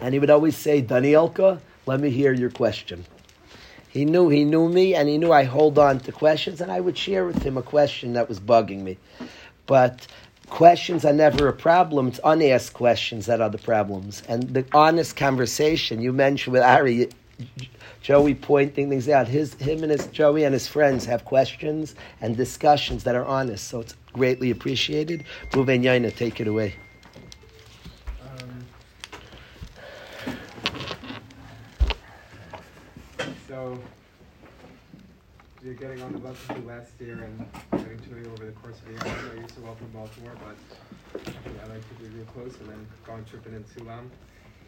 [0.00, 3.04] and he would always say, Danielka, let me hear your question.
[3.88, 6.80] He knew he knew me, and he knew I hold on to questions, and I
[6.80, 8.96] would share with him a question that was bugging me.
[9.66, 10.06] But
[10.48, 12.08] questions are never a problem.
[12.08, 14.22] It's unasked questions that are the problems.
[14.28, 17.08] And the honest conversation you mentioned with Ari,
[18.00, 19.28] Joey pointing things out.
[19.28, 23.68] His, him and his Joey and his friends have questions and discussions that are honest.
[23.68, 25.24] So it's greatly appreciated.
[25.50, 26.74] Ruven Yaina, take it away.
[28.22, 28.64] Um,
[33.46, 33.78] so
[35.62, 38.52] you're getting on the bus you last year and getting to know you over the
[38.52, 39.00] course of the year.
[39.02, 41.22] I know you're so well from Baltimore, but
[41.62, 44.08] I like to be real close and then going tripping in Sulam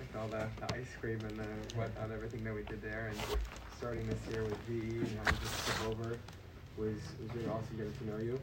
[0.02, 3.38] with all the, the ice cream and the whatnot, everything that we did there, and
[3.78, 6.18] starting this year with VE and having just took over
[6.76, 8.40] was was really awesome getting to know you.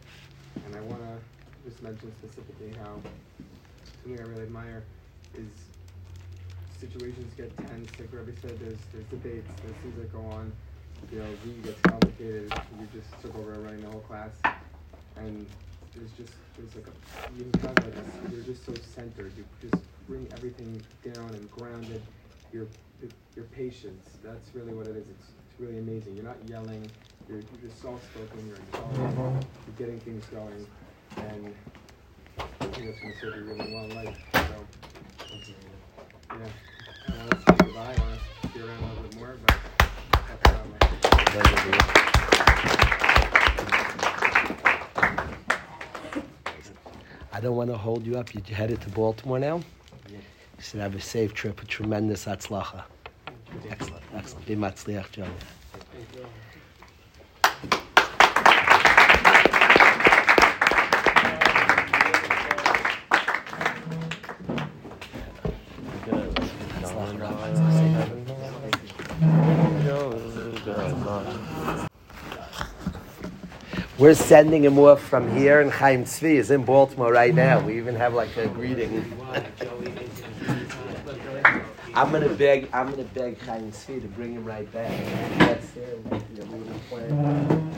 [0.66, 3.00] And I want to just mention specifically how
[4.04, 4.84] something I really admire
[5.36, 5.50] is
[6.80, 7.90] situations get tense.
[8.00, 10.52] Like Rebbe said, there's there's debates, there's things that go on.
[11.12, 12.54] You know, VE gets complicated.
[12.80, 14.32] You just took over running the whole class,
[15.18, 15.46] and
[15.96, 19.32] there's just there's like a you of like a, you're just so centered.
[19.38, 20.82] You just bring everything
[21.14, 22.02] down and grounded.
[22.52, 22.66] Your
[23.36, 24.18] your patience.
[24.24, 25.08] That's really what it is.
[25.08, 26.16] It's, it's really amazing.
[26.16, 26.90] You're not yelling.
[27.30, 28.48] You're, you're just soft spoken.
[28.48, 29.46] You're exalted.
[29.68, 30.66] You're getting things going,
[31.18, 31.54] and
[32.40, 34.18] I think that's going to serve you really well in life.
[34.34, 34.40] So
[36.32, 36.38] yeah,
[37.20, 37.96] want to say goodbye.
[37.96, 39.56] I want to be around a little bit more, but
[40.28, 40.66] that's how.
[47.32, 48.34] I don't want to hold you up.
[48.34, 49.62] You're headed to Baltimore now?
[50.70, 52.84] Should have a safe trip, a tremendous atzlacha.
[53.72, 54.46] Excellent, excellent.
[54.46, 55.28] Be matzliach, Joey.
[73.98, 77.60] We're sending him off from here, and Chaim Tzvi is in Baltimore right now.
[77.60, 79.19] We even have like a greeting.
[82.00, 82.70] I'm gonna beg.
[82.72, 84.90] I'm gonna beg Chaim Tzvi to bring him right back.
[85.38, 85.76] That's.
[85.76, 87.70] Your meeting plan.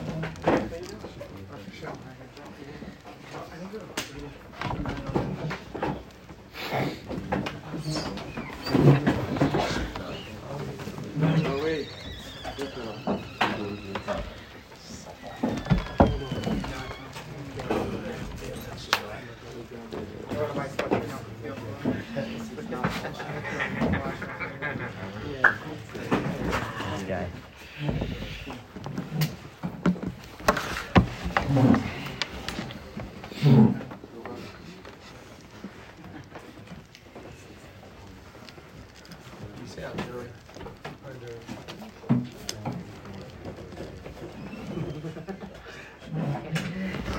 [26.92, 27.26] This guy.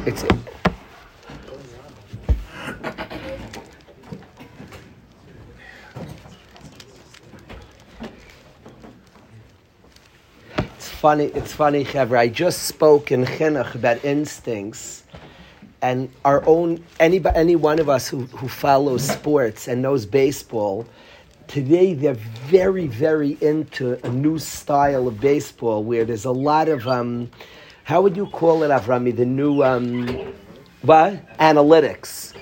[0.06, 0.24] It's
[10.58, 11.26] It's funny.
[11.26, 12.18] It's funny, Chevra.
[12.18, 15.04] I just spoke in chinuch about instincts,
[15.82, 20.88] and our own any any one of us who, who follows sports and knows baseball.
[21.48, 26.88] Today, they're very, very into a new style of baseball where there's a lot of
[26.88, 27.30] um,
[27.84, 29.13] how would you call it, Avrami?
[29.13, 30.08] The new um,
[30.84, 32.33] what analytics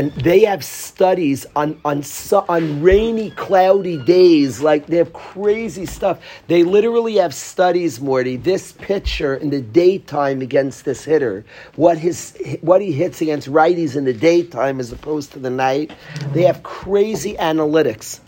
[0.00, 2.02] and they have studies on on
[2.48, 4.62] on rainy, cloudy days.
[4.62, 6.22] Like they have crazy stuff.
[6.46, 8.38] They literally have studies, Morty.
[8.38, 11.44] This pitcher in the daytime against this hitter,
[11.76, 15.90] what his what he hits against righties in the daytime as opposed to the night.
[16.32, 18.20] They have crazy analytics.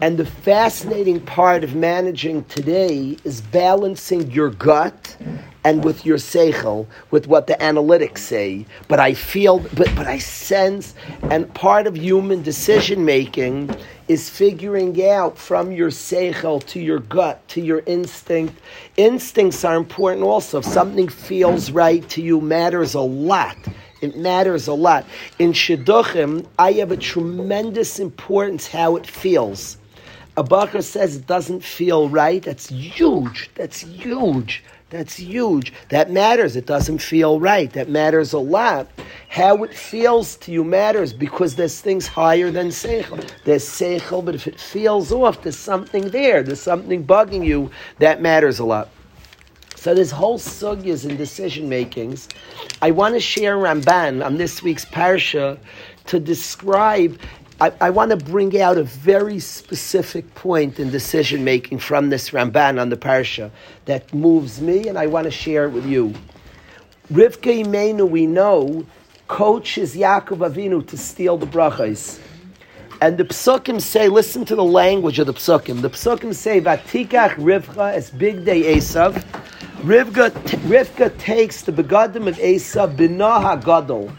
[0.00, 5.16] And the fascinating part of managing today is balancing your gut
[5.64, 8.64] and with your seichel, with what the analytics say.
[8.86, 10.94] But I feel, but, but I sense,
[11.32, 13.74] and part of human decision making
[14.06, 18.54] is figuring out from your seichel to your gut to your instinct.
[18.96, 20.58] Instincts are important also.
[20.58, 23.56] If something feels right to you, matters a lot.
[24.00, 25.06] It matters a lot.
[25.40, 29.77] In Shidduchim, I have a tremendous importance how it feels.
[30.38, 32.40] A bacher says it doesn't feel right.
[32.40, 33.50] That's huge.
[33.56, 34.62] That's huge.
[34.88, 35.72] That's huge.
[35.88, 36.54] That matters.
[36.54, 37.72] It doesn't feel right.
[37.72, 38.88] That matters a lot.
[39.30, 43.28] How it feels to you matters because there's things higher than seichel.
[43.44, 46.44] There's seichel, but if it feels off, there's something there.
[46.44, 47.72] There's something bugging you.
[47.98, 48.90] That matters a lot.
[49.74, 52.28] So there's whole sugyas in decision makings.
[52.80, 55.58] I want to share Ramban on this week's parsha
[56.06, 57.18] to describe
[57.60, 62.30] I, I want to bring out a very specific point in decision making from this
[62.30, 63.50] Ramban on the Parsha
[63.86, 66.14] that moves me, and I want to share it with you.
[67.12, 68.86] Rivka Imenu, we know,
[69.26, 72.20] coaches Yaakov Avinu to steal the brachas.
[73.00, 75.82] And the psukim say, listen to the language of the psukim.
[75.82, 79.14] The psukim say, "Vatikach Rivka es bigdei Esav."
[79.82, 80.30] Rivka,
[80.68, 84.12] Rivka takes the begadim of Esav binah hagadol.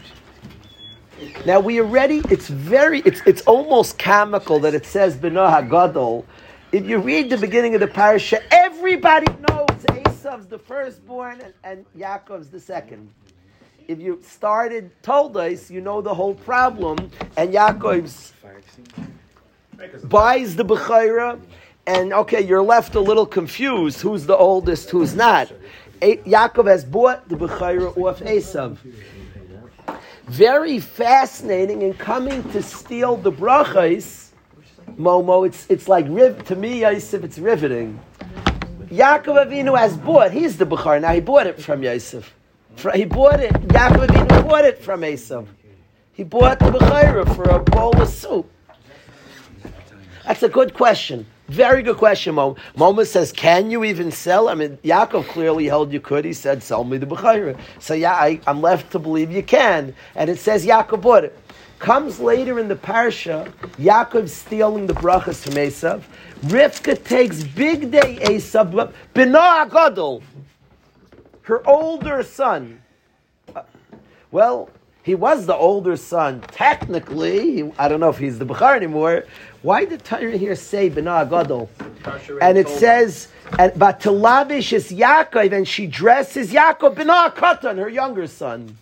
[1.46, 6.24] Now we already, it's very, it's it's almost comical that it says binah hagadol.
[6.72, 11.84] If you read the beginning of the parasha, everybody knows Esav's the firstborn and, and
[11.96, 13.10] Yaakov's the second
[13.90, 18.32] if you started told us, you know the whole problem, and Yaakov's
[20.04, 21.40] buys the Bechaira,
[21.88, 25.50] and okay, you're left a little confused who's the oldest, who's not.
[26.00, 28.78] Yaakov has bought the Bechaira off Esav.
[30.30, 34.28] Very fascinating in coming to steal the brachas.
[34.96, 37.98] Momo, it's it's like riv to me, Yosef, it's riveting.
[38.92, 40.30] Yaakov Avinu has bought.
[40.30, 41.00] He's the Bechar.
[41.00, 42.32] Now he bought it from Yosef.
[42.94, 43.52] He bought it.
[43.54, 45.48] Yaakov Avinu bought it from Esav.
[46.12, 48.48] He bought the Bechaira for a bowl of soup.
[50.24, 51.26] That's a good question.
[51.50, 52.54] Very good question, Mom.
[52.76, 54.48] Moma says, can you even sell?
[54.48, 56.24] I mean, Yaakov clearly held you could.
[56.24, 57.58] He said, sell me the Bechaira.
[57.80, 59.92] So yeah, I, I'm left to believe you can.
[60.14, 61.36] And it says Yaakov bought it.
[61.80, 66.02] Comes later in the parsha, Yaakov stealing the brachas from Esav.
[66.42, 70.22] Rivka takes bigdei Esav, Binah Gadol,
[71.42, 72.80] her older son.
[73.56, 73.62] Uh,
[74.30, 74.70] Well,
[75.02, 76.42] he was the older son.
[76.52, 79.24] Technically, I don't know if he's the Bechar anymore.
[79.62, 81.68] Why did Torah here say Binah Gadol?
[82.40, 88.26] And it says, and lavish is Yaakov, and she dresses Yaakov Binah Katan, her younger
[88.26, 88.78] son.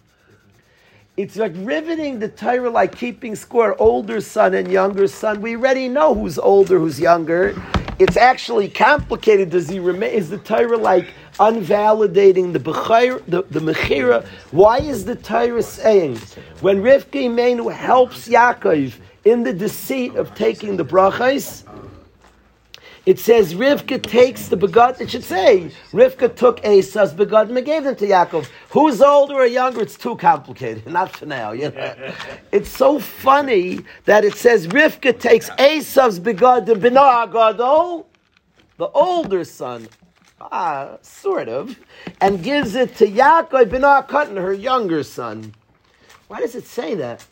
[1.16, 5.40] It's like riveting the Torah, like keeping score, older son and younger son.
[5.40, 7.60] We already know who's older, who's younger.
[7.98, 9.50] It's actually complicated.
[9.50, 10.12] Does he remain?
[10.12, 11.08] Is the Torah like
[11.40, 14.24] unvalidating the Bechair, the, the Mechira?
[14.52, 16.18] Why is the Torah saying
[16.60, 21.64] when Rivka Imenu helps Yaakov in the deceit of taking the brachas?
[23.08, 25.00] It says Rivka takes the begad.
[25.00, 28.50] It should say Rivka took Esau's begadim and gave them to Yaakov.
[28.68, 29.80] Who's older or younger?
[29.80, 30.86] It's too complicated.
[30.92, 31.52] Not for now.
[31.52, 32.12] You know?
[32.52, 38.06] it's so funny that it says Rivka takes Esau's begadim b'nah gadol,
[38.76, 39.88] the older son,
[40.42, 41.78] ah, sort of,
[42.20, 45.54] and gives it to Yaakov b'nah katan, her younger son.
[46.26, 47.24] Why does it say that?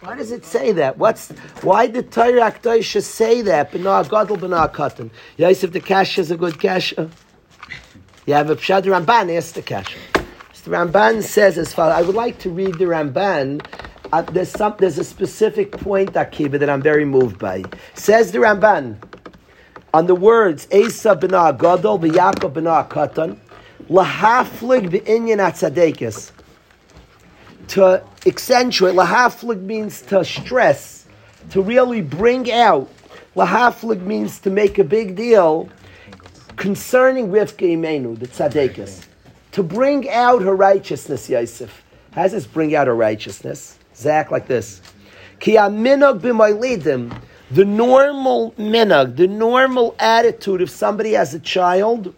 [0.00, 0.98] Why does it say that?
[0.98, 1.30] What's
[1.62, 3.72] why did Torah Akdosha say that?
[3.72, 5.10] B'nah gadol b'nah katan.
[5.38, 7.10] Yosef the kasha is a good kasha.
[8.26, 9.34] You have a pshat the Ramban.
[9.34, 9.98] Ask the kasha.
[10.12, 11.94] The Ramban says as follows.
[11.94, 13.64] I would like to read the Ramban.
[14.12, 14.74] Uh, there's some.
[14.78, 17.64] There's a specific point Akiba that I'm very moved by.
[17.94, 18.98] Says the Ramban
[19.94, 23.38] on the words Esa b'nah gadol v'Yaakov b'nah katan
[23.88, 26.32] lahaflig b'inyan atzadekis
[27.68, 28.94] to accentuate.
[28.94, 31.06] Lahaflig means to stress,
[31.50, 32.90] to really bring out.
[33.34, 35.68] Lahaflig means to make a big deal
[36.56, 39.06] concerning Rivka Imenu, the tzaddikas.
[39.52, 41.82] To bring out her righteousness, Yosef.
[42.12, 43.78] How does this bring out her righteousness?
[43.94, 44.80] Zach, like this.
[45.38, 47.18] Ki aminog b'maylidim,
[47.50, 52.14] the normal minag, the normal attitude if somebody has a child,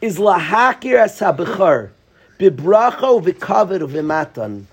[0.00, 1.90] is lahakir as habechar,
[2.38, 4.64] bibracha v'kavod v'matan,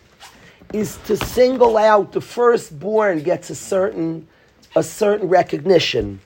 [0.76, 4.28] is to single out the firstborn gets a certain
[4.76, 6.20] a certain recognition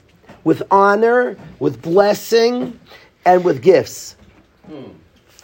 [0.43, 2.79] with honor, with blessing,
[3.25, 4.15] and with gifts.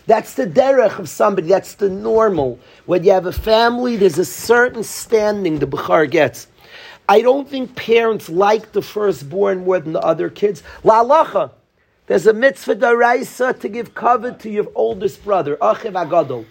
[0.07, 1.47] That's the derech of somebody.
[1.47, 2.59] That's the normal.
[2.87, 6.47] When you have a family, there's a certain standing the Bukhar gets.
[7.07, 10.63] I don't think parents like the firstborn more than the other kids.
[10.83, 11.51] La alacha.
[12.07, 16.45] There's a mitzvah daraisa to give cover to your oldest brother, Achiv Agadol.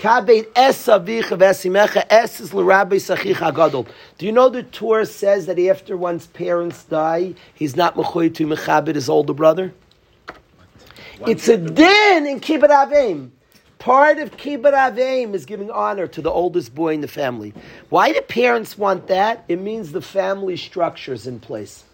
[0.00, 3.86] Kabeit es v'esimecha es is l'rabbi sachich.
[4.16, 8.46] Do you know the Torah says that after one's parents die, he's not mechoy to
[8.46, 9.74] mechabit his older brother?
[11.26, 13.28] It's a din in kibbut avim.
[13.78, 17.52] Part of kibbut avim is giving honor to the oldest boy in the family.
[17.90, 19.44] Why do parents want that?
[19.48, 21.84] It means the family structure is in place.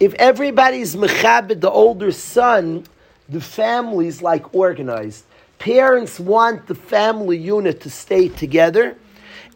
[0.00, 2.86] If everybody's mechabit the older son,
[3.28, 5.26] the family's like organized.
[5.62, 8.96] Parents want the family unit to stay together,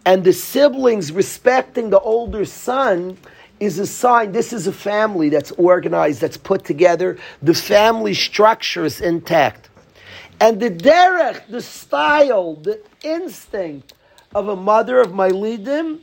[0.04, 3.18] and the siblings respecting the older son
[3.58, 7.18] is a sign this is a family that's organized, that's put together.
[7.42, 9.68] The family structure is intact.
[10.38, 13.94] And the derech, the style, the instinct
[14.32, 16.02] of a mother of my lidim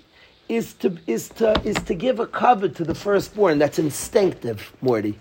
[0.49, 3.57] is to, is, to, is to give a cover to the firstborn.
[3.57, 5.17] That's instinctive, Morty.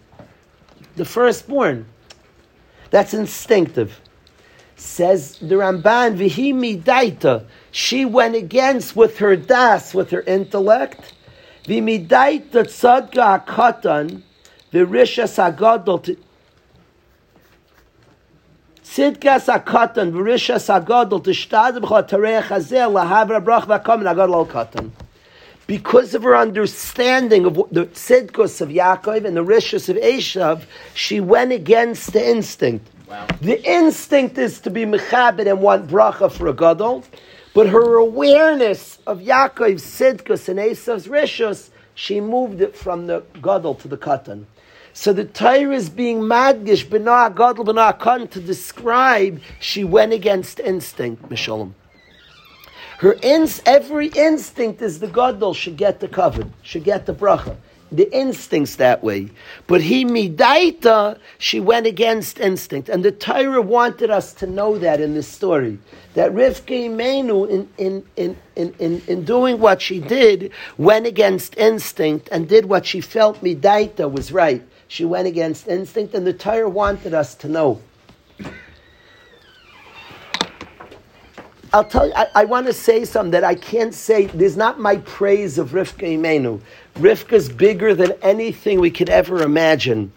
[0.96, 1.86] The firstborn.
[2.90, 4.00] That's instinctive.
[4.76, 7.44] Says the Ramban, Vihi midaita.
[7.70, 11.14] She went against with her das, with her intellect.
[11.64, 12.64] Vimidaita
[14.70, 16.02] the rishas hagadol.
[16.02, 16.16] to-
[18.82, 24.90] Tzidkas hakatan, v'rishas hagadol, tishtad b'cha tareach hazeh, lahavra brach v'akam, nagadol al katan
[25.66, 31.20] because of her understanding of the tzidkos of Yaakov and the rishus of Eshav, she
[31.20, 32.86] went against the instinct.
[33.40, 37.04] The instinct is to be mechabed and want bracha for a gadol,
[37.54, 43.74] but her awareness of Yaakov's tzidkos and Esav's rishus, she moved it from the gadol
[43.76, 44.46] to the katan.
[44.94, 50.60] So the Torah is being madgish b'na gadol b'na katan to describe she went against
[50.60, 51.72] instinct, Mishalom.
[52.98, 57.56] Her ins, every instinct is the gadol should get the covered, should get the bracha.
[57.92, 59.28] The instincts that way,
[59.66, 61.18] but he midaita.
[61.36, 65.78] She went against instinct, and the Torah wanted us to know that in this story.
[66.14, 71.58] That Rivka Imenu, in in, in, in, in in doing what she did, went against
[71.58, 74.62] instinct and did what she felt midaita was right.
[74.88, 77.82] She went against instinct, and the Torah wanted us to know.
[81.74, 84.26] I'll tell you, I, I want to say something that I can't say.
[84.26, 86.60] There's not my praise of Rivka Imenu.
[86.94, 90.12] Rivka's bigger than anything we could ever imagine.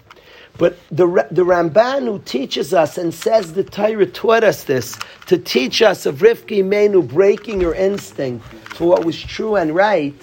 [0.58, 4.98] But the, the Ramban who teaches us and says the Torah taught us this
[5.28, 8.46] to teach us of Rivka Imenu breaking her instinct
[8.76, 10.14] for what was true and right.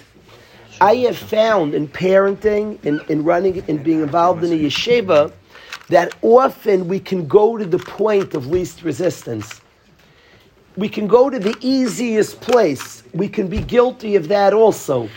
[0.81, 5.31] I have found in parenting, in, in running, in being involved in a yeshiva,
[5.89, 9.61] that often we can go to the point of least resistance
[10.75, 13.03] we can go to the easiest place.
[13.13, 15.09] We can be guilty of that also.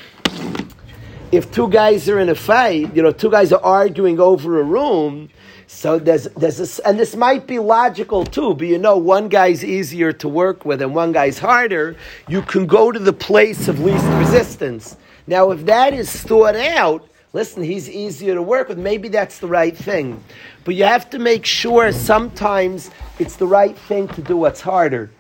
[1.33, 4.63] If two guys are in a fight, you know, two guys are arguing over a
[4.63, 5.29] room,
[5.67, 9.65] so there's there's this, and this might be logical too, but you know, one guy's
[9.65, 11.97] easier to work with and one guy's harder.
[12.29, 14.97] You can go to the place of least resistance.
[15.27, 18.79] Now, if that is thought out, listen, he's easier to work with.
[18.79, 20.23] Maybe that's the right thing,
[20.65, 25.11] but you have to make sure sometimes it's the right thing to do what's harder.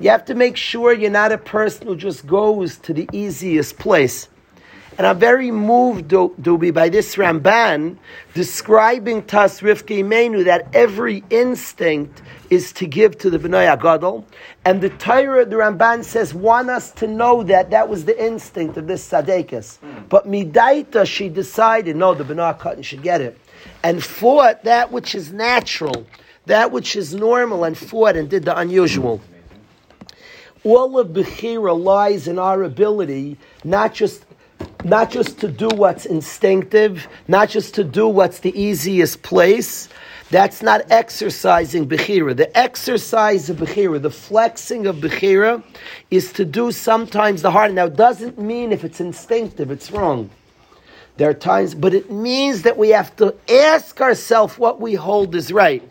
[0.00, 3.76] You have to make sure you're not a person who just goes to the easiest
[3.76, 4.28] place.
[4.98, 7.96] And I'm very moved, Dubi, by this Ramban
[8.34, 12.20] describing Tas Rivka Imenu that every instinct
[12.50, 14.24] is to give to the B'nai Agadol.
[14.64, 18.76] And the Torah, the Ramban says, want us to know that that was the instinct
[18.76, 19.76] of this Sadekas.
[19.76, 20.02] Hmm.
[20.08, 23.38] But Midaita, she decided, no, the B'nai Katan should get it.
[23.84, 26.08] And fought that which is natural,
[26.46, 29.20] that which is normal, and fought and did the unusual
[30.64, 34.24] all of Bechira lies in our ability not just
[34.84, 39.88] not just to do what's instinctive, not just to do what's the easiest place.
[40.30, 42.36] That's not exercising Bechira.
[42.36, 45.62] The exercise of Bechira, the flexing of Bechira,
[46.10, 47.72] is to do sometimes the hard.
[47.74, 50.30] Now, it doesn't mean if it's instinctive, it's wrong.
[51.16, 55.34] There are times, but it means that we have to ask ourselves what we hold
[55.34, 55.82] is right.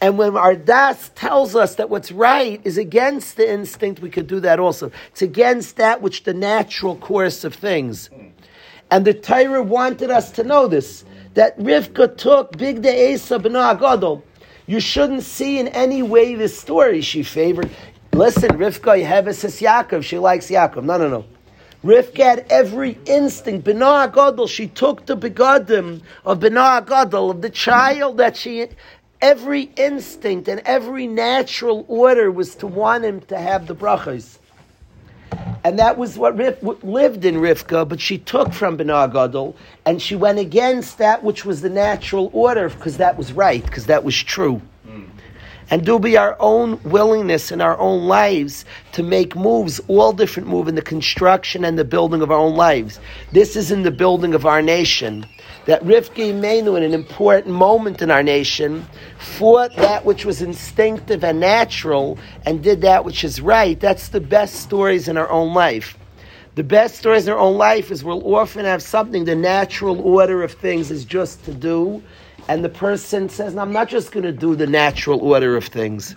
[0.00, 4.28] And when our das tells us that what's right is against the instinct, we could
[4.28, 4.92] do that also.
[5.08, 8.08] It's against that which the natural course of things.
[8.90, 14.22] And the Torah wanted us to know this that Rivka took big de'esa b'na agadol.
[14.66, 17.70] You shouldn't see in any way this story she favored.
[18.12, 20.02] Listen, Rivka Yeheves Yaakov.
[20.02, 20.84] She likes Yaakov.
[20.84, 21.24] No, no, no.
[21.84, 23.66] Rivka had every instinct.
[23.66, 24.48] B'na agadol.
[24.48, 28.66] She took the begadim of b'na agadol of the child that she.
[29.20, 34.38] Every instinct and every natural order was to want him to have the brachas.
[35.64, 40.00] And that was what Rif, lived in Rivka, but she took from B'nai Gadol, and
[40.00, 44.04] she went against that which was the natural order, because that was right, because that
[44.04, 44.62] was true.
[44.86, 45.04] Hmm.
[45.70, 50.48] And do be our own willingness in our own lives to make moves, all different
[50.48, 53.00] moves in the construction and the building of our own lives.
[53.32, 55.26] This is in the building of our nation.
[55.68, 58.86] That Rivka Imenu, in an important moment in our nation,
[59.18, 62.16] fought that which was instinctive and natural
[62.46, 63.78] and did that which is right.
[63.78, 65.98] That's the best stories in our own life.
[66.54, 70.42] The best stories in our own life is we'll often have something, the natural order
[70.42, 72.02] of things is just to do,
[72.48, 75.66] and the person says, no, I'm not just going to do the natural order of
[75.66, 76.16] things.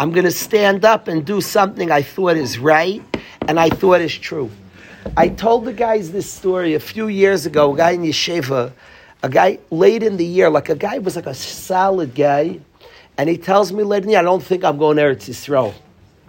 [0.00, 3.02] I'm going to stand up and do something I thought is right
[3.46, 4.50] and I thought is true.
[5.16, 8.72] I told the guys this story a few years ago, a guy in Yeshiva,
[9.22, 12.60] a guy late in the year, like a guy was like a solid guy,
[13.18, 15.28] and he tells me late in the year, I don't think I'm going to Eretz
[15.28, 15.74] Yisrael.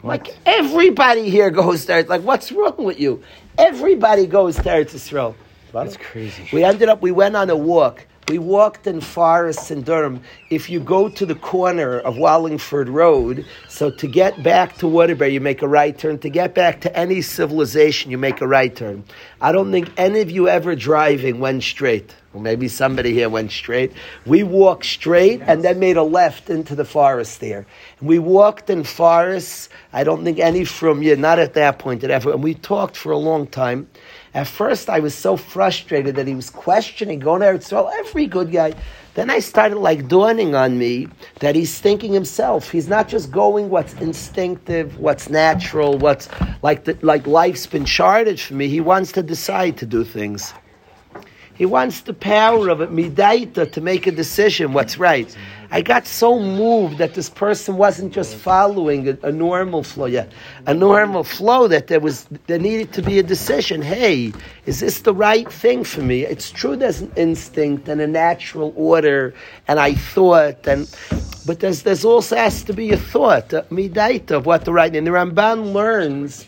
[0.04, 2.04] Like everybody here goes there.
[2.04, 3.24] Like, what's wrong with you?
[3.58, 5.36] Everybody goes to Eretz Yisrael.
[5.72, 6.50] That's crazy.
[6.52, 8.06] We ended up, we went on a walk.
[8.30, 10.22] We walked in forests in Durham.
[10.50, 15.34] If you go to the corner of Wallingford Road, so to get back to Waterbury,
[15.34, 16.20] you make a right turn.
[16.20, 19.04] To get back to any civilization, you make a right turn.
[19.42, 22.16] I don't think any of you ever driving went straight.
[22.32, 23.92] Well, maybe somebody here went straight.
[24.26, 27.68] We walked straight and then made a left into the forest there.
[28.00, 29.70] And we walked in forests.
[29.92, 32.32] I don't think any from you, not at that point, ever.
[32.32, 33.88] And we talked for a long time.
[34.34, 37.60] At first, I was so frustrated that he was questioning, going there.
[37.62, 38.74] So every good guy.
[39.14, 41.08] Then I started like dawning on me
[41.40, 42.72] that he's thinking himself.
[42.72, 46.30] He's not just going what's instinctive, what's natural, what's
[46.64, 48.70] like the, like life's been charted for me.
[48.70, 50.52] He wants to decide to do things.
[51.56, 55.36] He wants the power of it, midaita, to make a decision what's right.
[55.74, 60.32] I got so moved that this person wasn't just following a, a, normal flow, yet,
[60.68, 61.68] a normal flow.
[61.68, 63.82] That there was there needed to be a decision.
[63.82, 64.34] Hey,
[64.68, 66.26] is this the right thing for me?
[66.26, 66.76] It's true.
[66.76, 69.34] There's an instinct and a natural order,
[69.68, 70.88] and I thought, and
[71.48, 74.96] but there's there's also has to be a thought, a midaita of what the right.
[74.96, 76.46] And the Ramban learns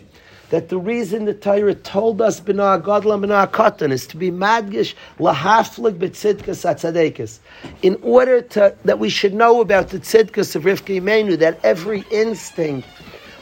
[0.49, 4.93] that the reason the Torah told us b'na gadlam b'na katan is to be madgish
[5.19, 7.39] lahaflik b'tzidkas atzadekis,
[7.81, 12.03] in order to that we should know about the tzidkas of Rivka Imenu, that every
[12.11, 12.87] instinct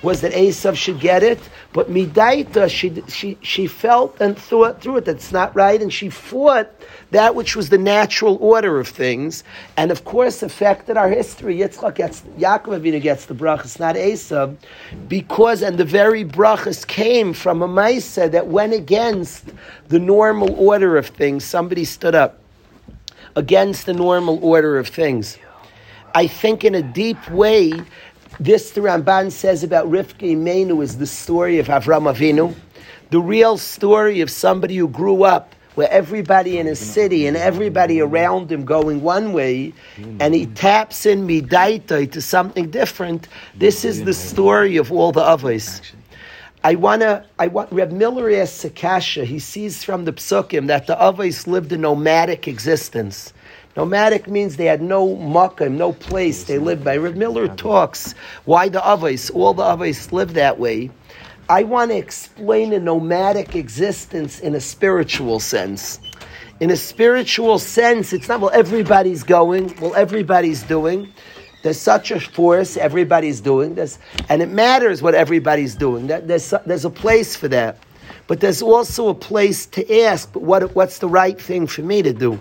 [0.04, 1.40] was that Esav should get it,
[1.72, 5.92] but Midaita, she, she, she felt and thought through it that it's not right, and
[5.92, 6.70] she fought
[7.12, 9.46] that which was the natural order of things,
[9.78, 11.58] and of course affected our history.
[11.58, 14.58] Yitzchak gets, Yaakov Avinu gets the brachas, not Esav,
[15.08, 19.46] because, and the very brachas came from a Maisa that went against
[19.88, 21.46] the normal order of things.
[21.46, 22.40] Somebody stood up
[23.38, 25.38] against the normal order of things.
[26.16, 27.74] I think in a deep way,
[28.40, 32.56] this the Ramban says about Rivka Imenu is the story of Avram Avinu,
[33.10, 38.00] the real story of somebody who grew up where everybody in his city and everybody
[38.00, 39.74] around him going one way,
[40.20, 43.28] and he taps in midaita to something different.
[43.56, 45.82] This is the story of all the others.
[46.64, 47.26] I wanna.
[47.40, 47.72] I want.
[47.74, 49.26] Reb Miller asks Sakasha.
[49.26, 53.34] He sees from the psukim that the Avos lived a nomadic existence.
[53.76, 56.98] Nomadic means they had no makkah, no place they lived by.
[56.98, 58.14] Reb Miller talks
[58.46, 60.92] why the Avos, all the Avos lived that way.
[61.50, 66.00] I want to explain a nomadic existence in a spiritual sense.
[66.60, 71.12] In a spiritual sense, it's not, well, everybody's going, well, everybody's doing.
[71.64, 73.98] There's such a force, everybody's doing this,
[74.30, 76.08] and it matters what everybody's doing.
[76.08, 77.80] There's, there's a place for that.
[78.28, 82.02] But there's also a place to ask, but what, what's the right thing for me
[82.04, 82.40] to do?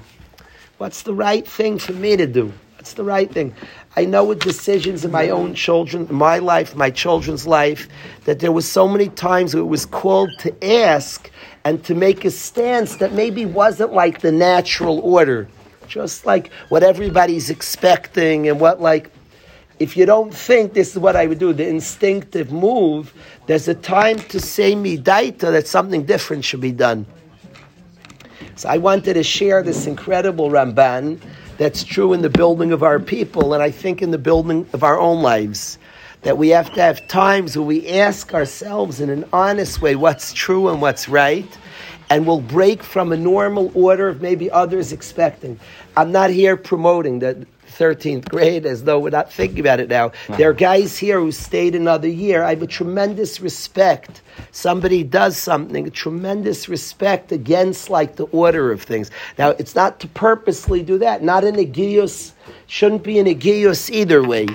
[0.82, 2.52] What's the right thing for me to do?
[2.76, 3.54] What's the right thing?
[3.94, 7.86] I know with decisions in my own children, my life, my children's life,
[8.24, 11.30] that there was so many times where it was called to ask
[11.62, 15.46] and to make a stance that maybe wasn't like the natural order.
[15.86, 19.12] Just like what everybody's expecting and what like
[19.78, 23.14] if you don't think this is what I would do, the instinctive move,
[23.46, 27.06] there's a time to say midaita that something different should be done.
[28.62, 31.18] So I wanted to share this incredible Ramban
[31.58, 34.84] that's true in the building of our people, and I think in the building of
[34.84, 35.78] our own lives.
[36.20, 40.32] That we have to have times where we ask ourselves in an honest way what's
[40.32, 41.58] true and what's right,
[42.08, 45.58] and we'll break from a normal order of maybe others expecting.
[45.96, 47.38] I'm not here promoting that
[47.82, 50.06] 13th grade as though we're not thinking about it now.
[50.06, 50.36] Uh-huh.
[50.36, 52.44] There are guys here who stayed another year.
[52.44, 54.22] I have a tremendous respect.
[54.52, 59.10] Somebody does something, a tremendous respect against like the order of things.
[59.36, 61.24] Now, it's not to purposely do that.
[61.24, 62.32] Not in a giyus,
[62.68, 64.46] shouldn't be in a giyus either way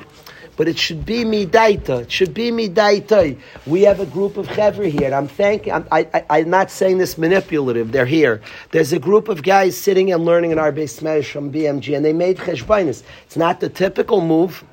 [0.57, 2.01] but it should be midaita.
[2.01, 3.39] It should be midaita.
[3.65, 5.05] We have a group of chevra here.
[5.05, 5.71] And I'm thanking.
[5.71, 7.91] I'm, I, I, am not saying this manipulative.
[7.91, 8.41] They're here.
[8.71, 12.13] There's a group of guys sitting and learning in our base from BMG, and they
[12.13, 13.03] made cheshbainis.
[13.25, 14.63] It's not the typical move.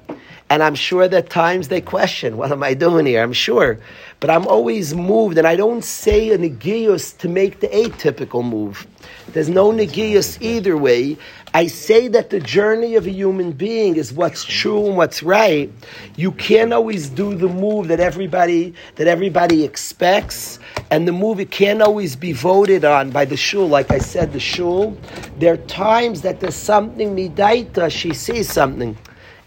[0.55, 3.25] And I'm sure that times they question, what am I doing here?
[3.25, 3.77] I'm sure.
[4.21, 8.87] But I'm always moved, and I don't say a negius to make the atypical move.
[9.33, 11.17] There's no negius either way.
[11.55, 15.73] I say that the journey of a human being is what's true and what's right.
[16.15, 20.61] You can't always do the move that everybody that everybody expects,
[20.93, 23.67] and the move it can't always be voted on by the shul.
[23.67, 24.97] Like I said, the shul.
[25.41, 27.91] There are times that there's something midaita.
[27.91, 28.97] She sees something.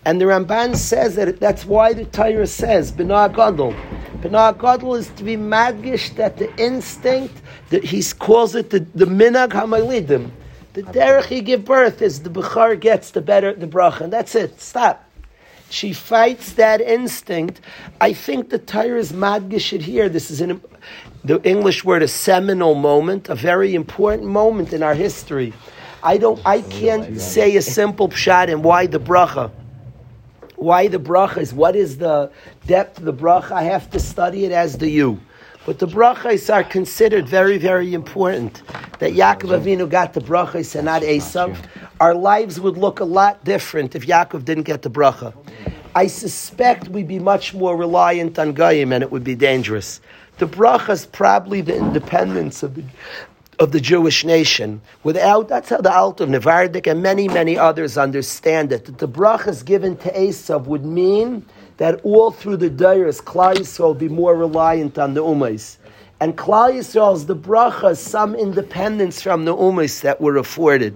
[0.08, 3.74] And the Ramban says that that's why the Torah says, B'na Gadol.
[4.22, 7.36] B'na Gadol is to be madgish that the instinct,
[7.72, 10.32] that he calls it the, the minag hamalidim.
[10.72, 14.34] The derech you give birth is the Bukhar gets the better the bracha, and that's
[14.34, 14.62] it.
[14.62, 15.04] Stop.
[15.70, 17.60] She fights that instinct.
[18.00, 20.08] I think the Torah is madgish it here.
[20.08, 20.62] This is an,
[21.26, 25.52] the English word a seminal moment, a very important moment in our history.
[26.02, 26.40] I don't.
[26.46, 29.52] I can't say a simple pshat and why the bracha.
[30.58, 32.32] Why the bracha is what is the
[32.66, 33.52] depth of the bracha?
[33.52, 35.20] I have to study it as do you.
[35.68, 38.64] But the brachas are considered very, very important.
[38.98, 41.56] That Yaakov Avinu got the brachas and not Esav.
[42.00, 45.32] Our lives would look a lot different if Yaakov didn't get the bracha.
[45.94, 50.02] I suspect we'd be much more reliant on Goyim and it would be dangerous.
[50.40, 52.84] The bracha is probably the independence of the,
[53.60, 54.82] of the Jewish nation.
[55.04, 58.86] Without, that's how the Alt of Nevardik and many, many others understand it.
[58.86, 61.46] That the brachas given to Esav would mean
[61.78, 65.78] that all through the Dairis, Klal Yisrael will be more reliant on the Ummahs.
[66.20, 70.96] And Klal Yisrael is the bracha, some independence from the Ummahs that were afforded.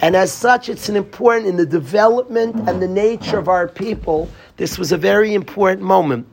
[0.00, 4.28] And as such, it's an important in the development and the nature of our people.
[4.56, 6.26] This was a very important moment.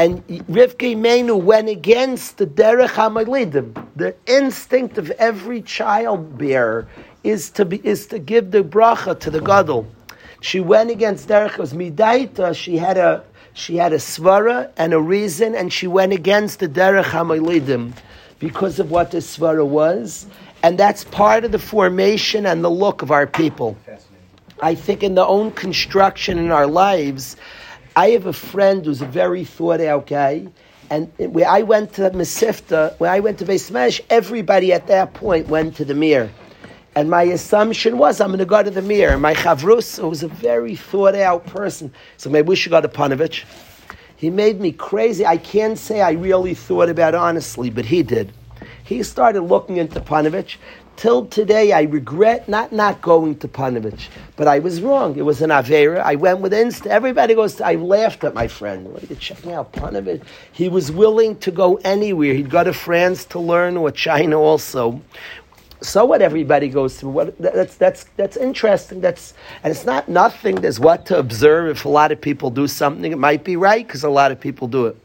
[0.00, 3.86] And Rivka Menu went against the Derech HaMalidim.
[3.96, 6.88] The instinct of every child bearer
[7.22, 9.86] is to, be, is to give the bracha to the Gadol.
[10.40, 12.56] She went against Derech was Midaita.
[12.56, 16.68] She had a she had a svara and a reason, and she went against the
[16.68, 17.92] Derech Hamalidim
[18.38, 20.24] because of what the svara was,
[20.62, 23.76] and that's part of the formation and the look of our people.
[24.62, 27.36] I think in the own construction in our lives,
[27.96, 30.46] I have a friend who's a very thought out guy.
[30.90, 35.48] And where I went to Mesifta, when I went to Beis everybody at that point
[35.48, 36.30] went to the Mir.
[36.96, 39.16] And my assumption was I'm going to go to the Mir.
[39.16, 43.44] My chavrus was a very thought out person, so maybe we should go to Panovich.
[44.16, 45.24] He made me crazy.
[45.24, 48.32] I can't say I really thought about it honestly, but he did.
[48.82, 50.56] He started looking into Panovich.
[51.00, 55.16] Till today, I regret not not going to Panovich, but I was wrong.
[55.16, 56.02] It was an avera.
[56.02, 56.88] I went with insta.
[56.88, 57.54] Everybody goes.
[57.54, 58.86] To, I laughed at my friend.
[58.86, 60.22] Are you checking out Panovich?
[60.52, 62.34] He was willing to go anywhere.
[62.34, 65.00] He'd go to France to learn or China also
[65.82, 67.10] so what everybody goes through.
[67.10, 69.00] What, that's that's that's interesting.
[69.00, 69.32] That's
[69.62, 70.56] and it's not nothing.
[70.56, 71.70] There's what to observe.
[71.70, 74.38] If a lot of people do something, it might be right because a lot of
[74.38, 74.96] people do it,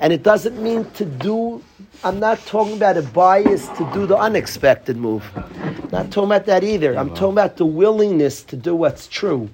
[0.00, 1.62] and it doesn't mean to do
[2.02, 5.24] I'm not talking about a bias to do the unexpected move.
[5.34, 6.96] I'm not talking about that either.
[6.96, 9.48] I'm talking about the willingness to do what's true.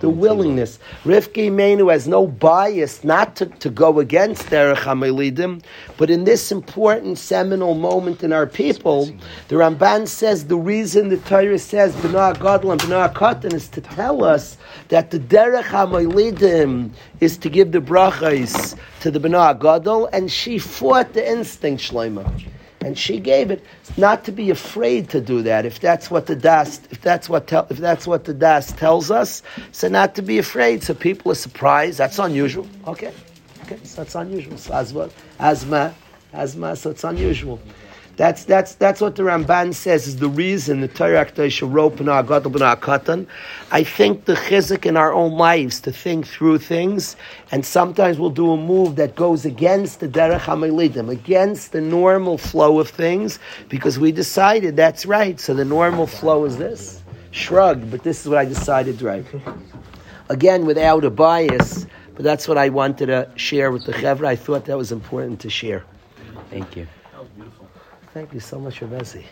[0.00, 0.78] The willingness.
[1.04, 5.62] Rivki Menu has no bias not to, to go against Derech HaMelidim,
[5.96, 9.06] but in this important seminal moment in our people,
[9.48, 13.80] the Ramban says the reason the Torah says B'nah Gadol and B'nah Katan is to
[13.80, 14.56] tell us
[14.88, 20.58] that the Derech HaMelidim is to give the brachas to the B'nah Gadol, and she
[20.58, 22.42] fought the instinct Shlema.
[22.82, 23.62] And she gave it
[23.98, 25.66] not to be afraid to do that.
[25.66, 29.10] If that's what the das, if that's what te- if that's what the das tells
[29.10, 30.82] us, so not to be afraid.
[30.82, 31.98] So people are surprised.
[31.98, 32.66] That's unusual.
[32.86, 33.12] Okay,
[33.64, 34.56] okay, so that's unusual.
[34.56, 35.94] So asma, asma,
[36.32, 36.74] asma.
[36.74, 37.60] So it's unusual.
[38.20, 43.26] That's, that's, that's what the Ramban says is the reason the Torah Katan.
[43.70, 47.16] I think the chizik in our own lives to think through things,
[47.50, 52.36] and sometimes we'll do a move that goes against the Derech HaMelidim, against the normal
[52.36, 53.38] flow of things,
[53.70, 55.40] because we decided that's right.
[55.40, 57.00] So the normal flow is this.
[57.30, 59.24] Shrug, but this is what I decided right.
[60.28, 64.26] Again, without a bias, but that's what I wanted to share with the Chevra.
[64.26, 65.84] I thought that was important to share.
[66.50, 66.86] Thank you.
[68.12, 69.24] Thank you so much, Rebezi.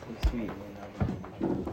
[0.00, 0.50] So sweet.